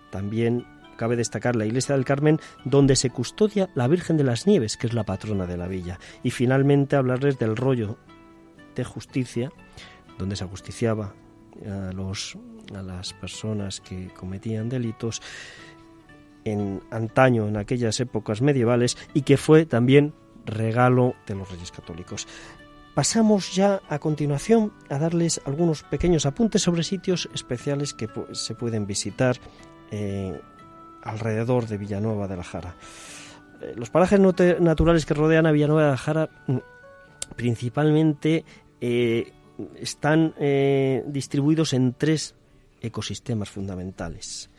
[0.10, 0.66] También
[0.98, 4.88] cabe destacar la iglesia del Carmen, donde se custodia la Virgen de las Nieves, que
[4.88, 6.00] es la patrona de la villa.
[6.22, 7.98] Y finalmente hablarles del rollo
[8.76, 9.52] de justicia,
[10.20, 11.14] donde se ajusticiaba
[11.68, 15.22] a, a las personas que cometían delitos
[16.46, 20.14] en antaño, en aquellas épocas medievales, y que fue también
[20.46, 22.28] regalo de los Reyes Católicos.
[22.94, 28.86] Pasamos ya a continuación a darles algunos pequeños apuntes sobre sitios especiales que se pueden
[28.86, 29.38] visitar
[29.92, 30.38] eh,
[31.02, 32.76] alrededor de Villanueva de la Jara.
[33.62, 36.58] Eh, los parajes naturales que rodean a Villanueva de la Jara mm,
[37.38, 38.44] principalmente
[38.82, 39.32] eh,
[39.80, 40.34] están
[41.06, 42.34] distribuidos en tres
[42.82, 44.50] ecosistemas fundamentales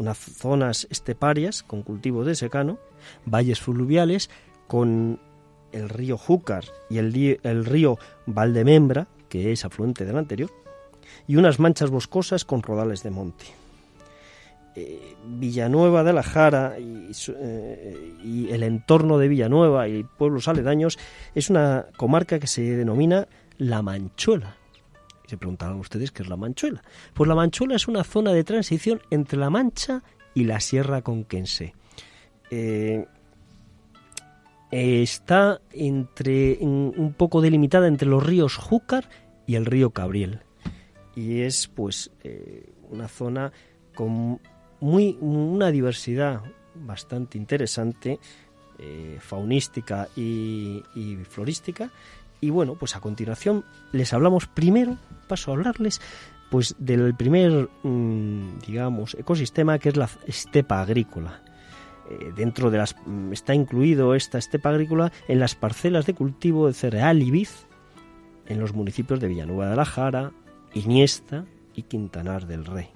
[0.00, 2.78] unas zonas esteparias con cultivo de secano,
[3.26, 4.30] valles fluviales
[4.66, 5.20] con
[5.72, 10.50] el río Júcar y el, el río Valdemembra, que es afluente del anterior,
[11.28, 13.44] y unas manchas boscosas con rodales de monte.
[14.74, 20.98] Eh, Villanueva de la Jara y, eh, y, el entorno de Villanueva y pueblos aledaños
[21.34, 23.26] es una comarca que se denomina
[23.58, 24.59] La Manchuela.
[25.30, 26.82] Se preguntarán ustedes qué es La Manchuela.
[27.14, 30.02] Pues La Manchuela es una zona de transición entre La Mancha
[30.34, 31.74] y la Sierra Conquense.
[32.50, 33.06] Eh,
[34.72, 39.08] está entre un poco delimitada entre los ríos Júcar
[39.46, 40.40] y el río Cabriel
[41.14, 42.10] y es pues
[42.88, 43.52] una zona
[43.94, 44.40] con
[44.80, 46.42] muy una diversidad
[46.74, 48.18] bastante interesante,
[48.78, 50.82] eh, faunística y,
[51.28, 51.90] florística.
[52.40, 54.96] Y bueno, pues a continuación les hablamos primero,
[55.28, 56.00] paso a hablarles
[56.50, 61.42] pues del primer, mm, digamos, ecosistema que es la estepa agrícola.
[62.10, 66.66] Eh, dentro de las mm, está incluido esta estepa agrícola en las parcelas de cultivo
[66.66, 67.48] de cereal y vid
[68.46, 70.32] en los municipios de Villanueva de la Jara,
[70.74, 72.88] Iniesta y Quintanar del Rey.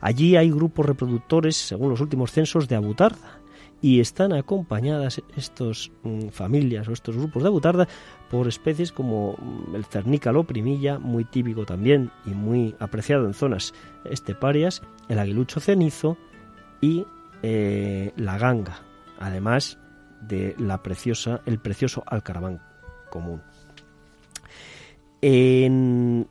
[0.00, 3.40] Allí hay grupos reproductores, según los últimos censos, de abutarda
[3.82, 7.88] y están acompañadas estas mm, familias o estos grupos de abutarda
[8.30, 13.74] por especies como mm, el cernícalo primilla, muy típico también y muy apreciado en zonas
[14.04, 16.16] esteparias, el aguilucho cenizo
[16.80, 17.06] y
[17.42, 18.80] eh, la ganga,
[19.18, 19.78] además
[20.20, 22.60] de la preciosa, el precioso alcaraván
[23.10, 23.42] común.
[25.22, 26.26] En,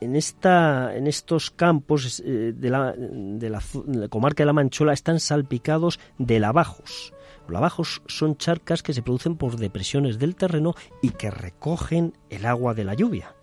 [0.00, 3.60] en, esta, en estos campos eh, de, la, de, la,
[4.08, 7.12] comarca de la Manchola están salpicados de lavajos.
[7.50, 12.74] Lavajos son charcas que se producen por depresiones del terreno y que recogen el agua
[12.74, 13.34] de la lluvia.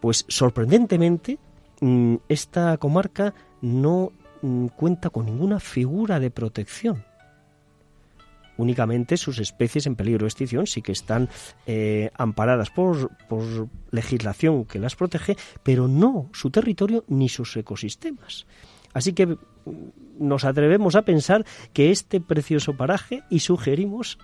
[0.00, 1.38] Pues sorprendentemente,
[1.80, 4.12] mm, esta comarca no
[4.42, 7.04] mm, cuenta con ninguna figura de protección
[8.56, 11.28] únicamente sus especies en peligro de extinción sí que están
[11.66, 18.46] eh, amparadas por, por legislación que las protege, pero no su territorio ni sus ecosistemas.
[18.92, 19.36] Así que
[20.18, 24.18] nos atrevemos a pensar que este precioso paraje, y sugerimos,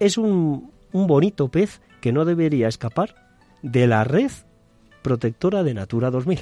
[0.00, 3.14] es un, un bonito pez que no debería escapar
[3.62, 4.30] de la red
[5.02, 6.40] protectora de Natura 2000.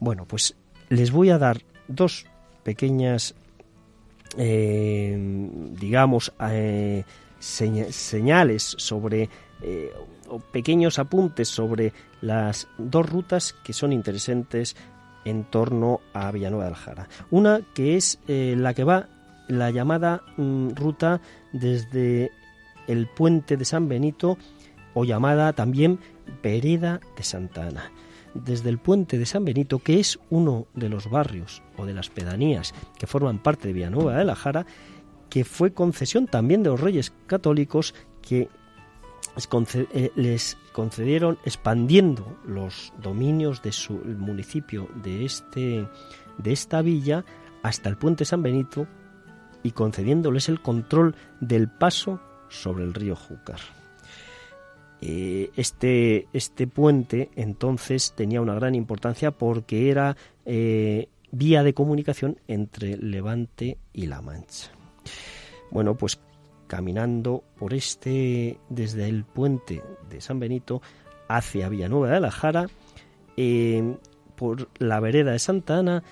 [0.00, 0.56] Bueno, pues
[0.88, 2.26] les voy a dar dos
[2.64, 3.34] pequeñas
[4.36, 5.16] eh,
[5.78, 7.04] digamos, eh,
[7.38, 9.28] señales sobre
[9.62, 9.92] eh,
[10.28, 14.76] o pequeños apuntes sobre las dos rutas que son interesantes
[15.24, 17.08] en torno a Villanueva del Jara.
[17.30, 19.08] Una que es la que va
[19.48, 21.20] la llamada mm, ruta
[21.52, 22.30] desde
[22.86, 24.38] el puente de San Benito
[24.94, 25.98] o llamada también
[26.42, 27.90] Vereda de Santa Ana
[28.34, 32.08] desde el puente de San Benito, que es uno de los barrios o de las
[32.10, 34.66] pedanías que forman parte de Villanueva de la Jara,
[35.28, 38.48] que fue concesión también de los reyes católicos que
[40.14, 45.86] les eh, concedieron expandiendo los dominios de su municipio de este
[46.38, 47.24] de esta villa
[47.62, 48.86] hasta el puente San Benito
[49.62, 53.60] y concediéndoles el control del paso sobre el río Júcar.
[55.00, 62.38] Eh, este, este puente entonces tenía una gran importancia porque era eh, vía de comunicación
[62.46, 64.70] entre Levante y La Mancha.
[65.70, 66.20] Bueno, pues
[66.72, 70.80] caminando por este, desde el puente de San Benito
[71.28, 72.66] hacia Villanueva de la Jara,
[73.36, 73.98] eh,
[74.36, 76.02] por la vereda de Santa Ana,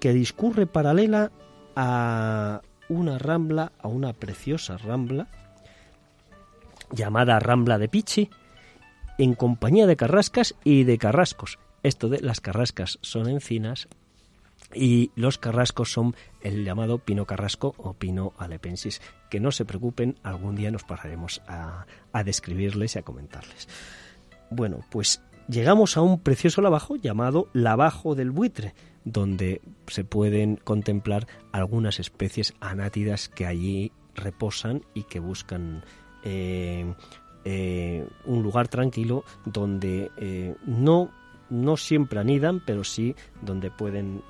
[0.00, 1.32] que discurre paralela
[1.76, 5.28] a una rambla, a una preciosa rambla,
[6.92, 8.30] llamada Rambla de Pichi,
[9.18, 11.58] en compañía de carrascas y de carrascos.
[11.82, 13.86] Esto de las carrascas son encinas
[14.74, 19.00] y los carrascos son el llamado pino carrasco o pino alepensis.
[19.28, 21.86] Que no se preocupen, algún día nos pararemos a,
[22.24, 23.68] describirles y a comentarles.
[24.50, 31.26] Bueno, pues llegamos a un precioso lavajo llamado Lavajo del Buitre, donde se pueden contemplar
[31.52, 35.84] algunas especies anátidas que allí reposan y que buscan
[36.24, 36.94] eh,
[37.44, 41.10] eh, un lugar tranquilo donde eh, no,
[41.50, 44.22] no siempre anidan, pero sí donde pueden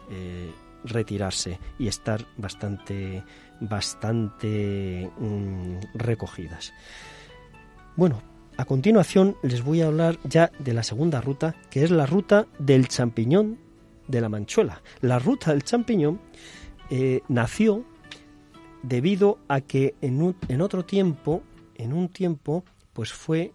[0.85, 3.23] retirarse y estar bastante,
[3.61, 6.73] bastante mm, recogidas.
[7.97, 8.23] Bueno,
[8.57, 12.47] a continuación les voy a hablar ya de la segunda ruta, que es la ruta
[12.59, 13.59] del champiñón
[14.09, 14.83] de la Manchuela.
[15.01, 16.21] La ruta del champiñón
[17.29, 17.85] nació
[18.83, 21.43] debido a que en, en otro tiempo
[21.77, 23.53] en un tiempo pues fue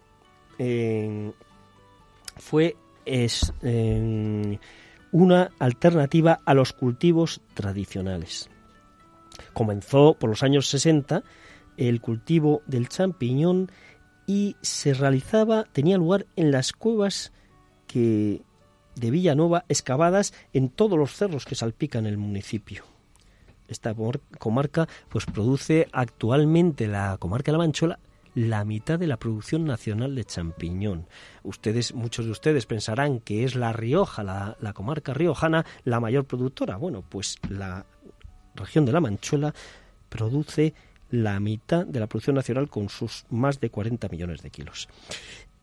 [2.36, 2.76] fue
[3.06, 3.52] es,
[5.12, 8.50] una alternativa a los cultivos tradicionales.
[9.54, 11.22] Comenzó por los años 60
[11.76, 13.70] el cultivo del champiñón
[14.26, 17.32] y se realizaba, tenía lugar en las cuevas
[17.86, 18.42] que
[18.96, 22.84] de Villanueva excavadas en todos los cerros que salpican el municipio.
[23.68, 23.94] Esta
[24.38, 27.98] comarca pues produce actualmente la comarca de la Manchuela
[28.36, 31.06] la mitad de la producción nacional de champiñón.
[31.42, 36.26] Ustedes, muchos de ustedes pensarán que es la Rioja, la, la comarca riojana, la mayor
[36.26, 36.76] productora.
[36.76, 37.86] Bueno, pues la
[38.54, 39.54] región de la Manchuela
[40.10, 40.74] produce
[41.10, 44.86] la mitad de la producción nacional con sus más de 40 millones de kilos.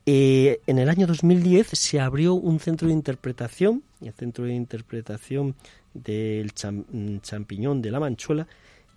[0.08, 5.56] Eh, en el año 2010 se abrió un centro de interpretación, el centro de interpretación
[5.94, 8.48] del mm, champiñón de la manchuela,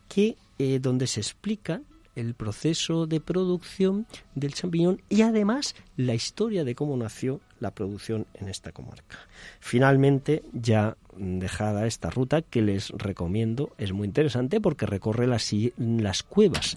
[0.08, 1.82] que eh, donde se explica
[2.16, 8.26] el proceso de producción del champiñón y además la historia de cómo nació la producción
[8.34, 9.18] en esta comarca.
[9.60, 16.22] Finalmente, ya dejada esta ruta que les recomiendo, es muy interesante porque recorre las, las
[16.22, 16.76] cuevas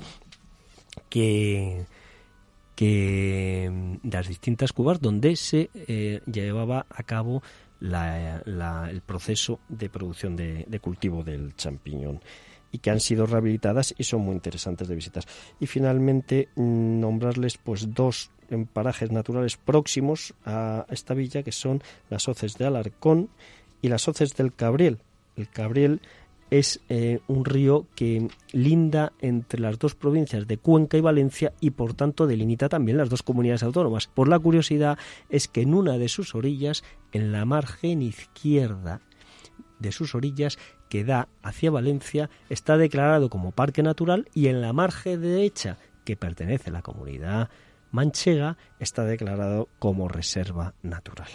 [1.10, 1.86] que,
[2.76, 7.42] que las distintas cuevas donde se eh, llevaba a cabo
[7.82, 12.20] el proceso de producción de, de cultivo del champiñón
[12.72, 15.28] y que han sido rehabilitadas y son muy interesantes de visitas.
[15.60, 18.32] Y finalmente mm, nombrarles pues dos
[18.74, 23.30] parajes naturales próximos a esta villa que son las hoces de Alarcón
[23.82, 25.00] y las hoces del Cabriel.
[25.36, 26.02] El Cabriel
[26.50, 31.72] es eh, un río que linda entre las dos provincias de Cuenca y Valencia y
[31.72, 34.08] por tanto delimita también las dos comunidades autónomas.
[34.08, 34.98] Por la curiosidad
[35.30, 39.02] es que en una de sus orillas, en la margen izquierda
[39.78, 40.58] de sus orillas,
[40.90, 46.18] que da hacia Valencia está declarado como parque natural y en la margen derecha, que
[46.18, 47.50] pertenece a la comunidad
[47.92, 51.30] manchega, está declarado como reserva natural.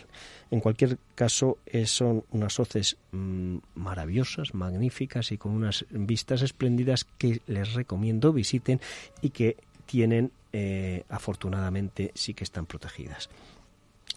[0.50, 7.04] En cualquier caso, eh, son unas hoces mm, maravillosas, magníficas y con unas vistas espléndidas
[7.18, 8.80] que les recomiendo visiten
[9.20, 13.28] y que tienen, eh, afortunadamente, sí que están protegidas.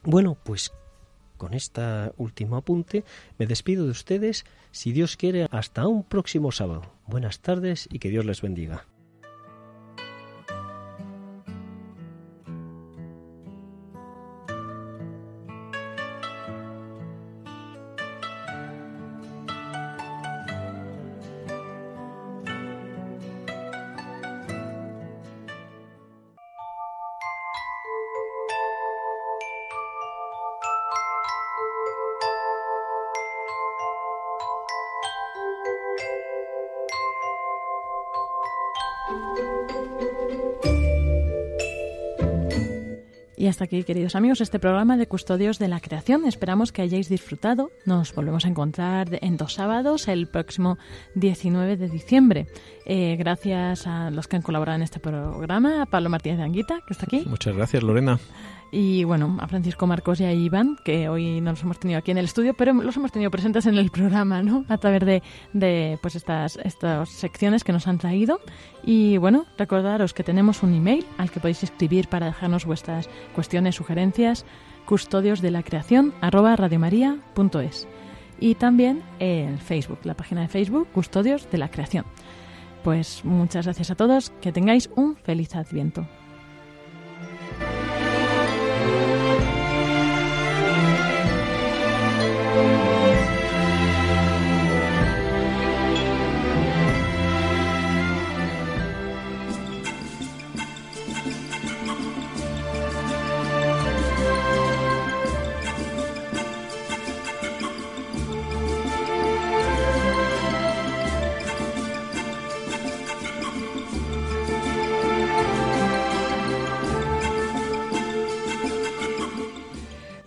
[0.04, 0.72] Bueno, pues
[1.38, 1.82] con este
[2.18, 3.04] último apunte
[3.38, 4.46] me despido de ustedes,
[4.78, 6.84] si Dios quiere, hasta un próximo sábado.
[7.08, 8.86] Buenas tardes y que Dios les bendiga.
[43.40, 46.26] Y hasta aquí, queridos amigos, este programa de Custodios de la Creación.
[46.26, 47.70] Esperamos que hayáis disfrutado.
[47.86, 50.80] Nos volvemos a encontrar en dos sábados, el próximo
[51.14, 52.48] 19 de diciembre.
[52.88, 56.80] Eh, gracias a los que han colaborado en este programa, a Pablo Martínez de Anguita,
[56.88, 57.26] que está aquí.
[57.28, 58.20] Muchas gracias, Lorena.
[58.70, 62.12] Y bueno, a Francisco Marcos y a Iván, que hoy no los hemos tenido aquí
[62.12, 64.66] en el estudio, pero los hemos tenido presentes en el programa, ¿no?
[64.68, 68.42] A través de, de pues estas, estas secciones que nos han traído.
[68.84, 73.76] Y bueno, recordaros que tenemos un email al que podéis escribir para dejarnos vuestras cuestiones,
[73.76, 74.46] sugerencias,
[74.86, 77.88] custodios de la creación, arroba radiomaria.es.
[78.40, 82.06] Y también en Facebook, la página de Facebook, Custodios de la Creación.
[82.84, 86.08] Pues muchas gracias a todos, que tengáis un feliz adviento.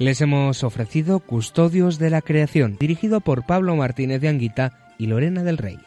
[0.00, 5.42] Les hemos ofrecido Custodios de la Creación, dirigido por Pablo Martínez de Anguita y Lorena
[5.42, 5.78] del Rey.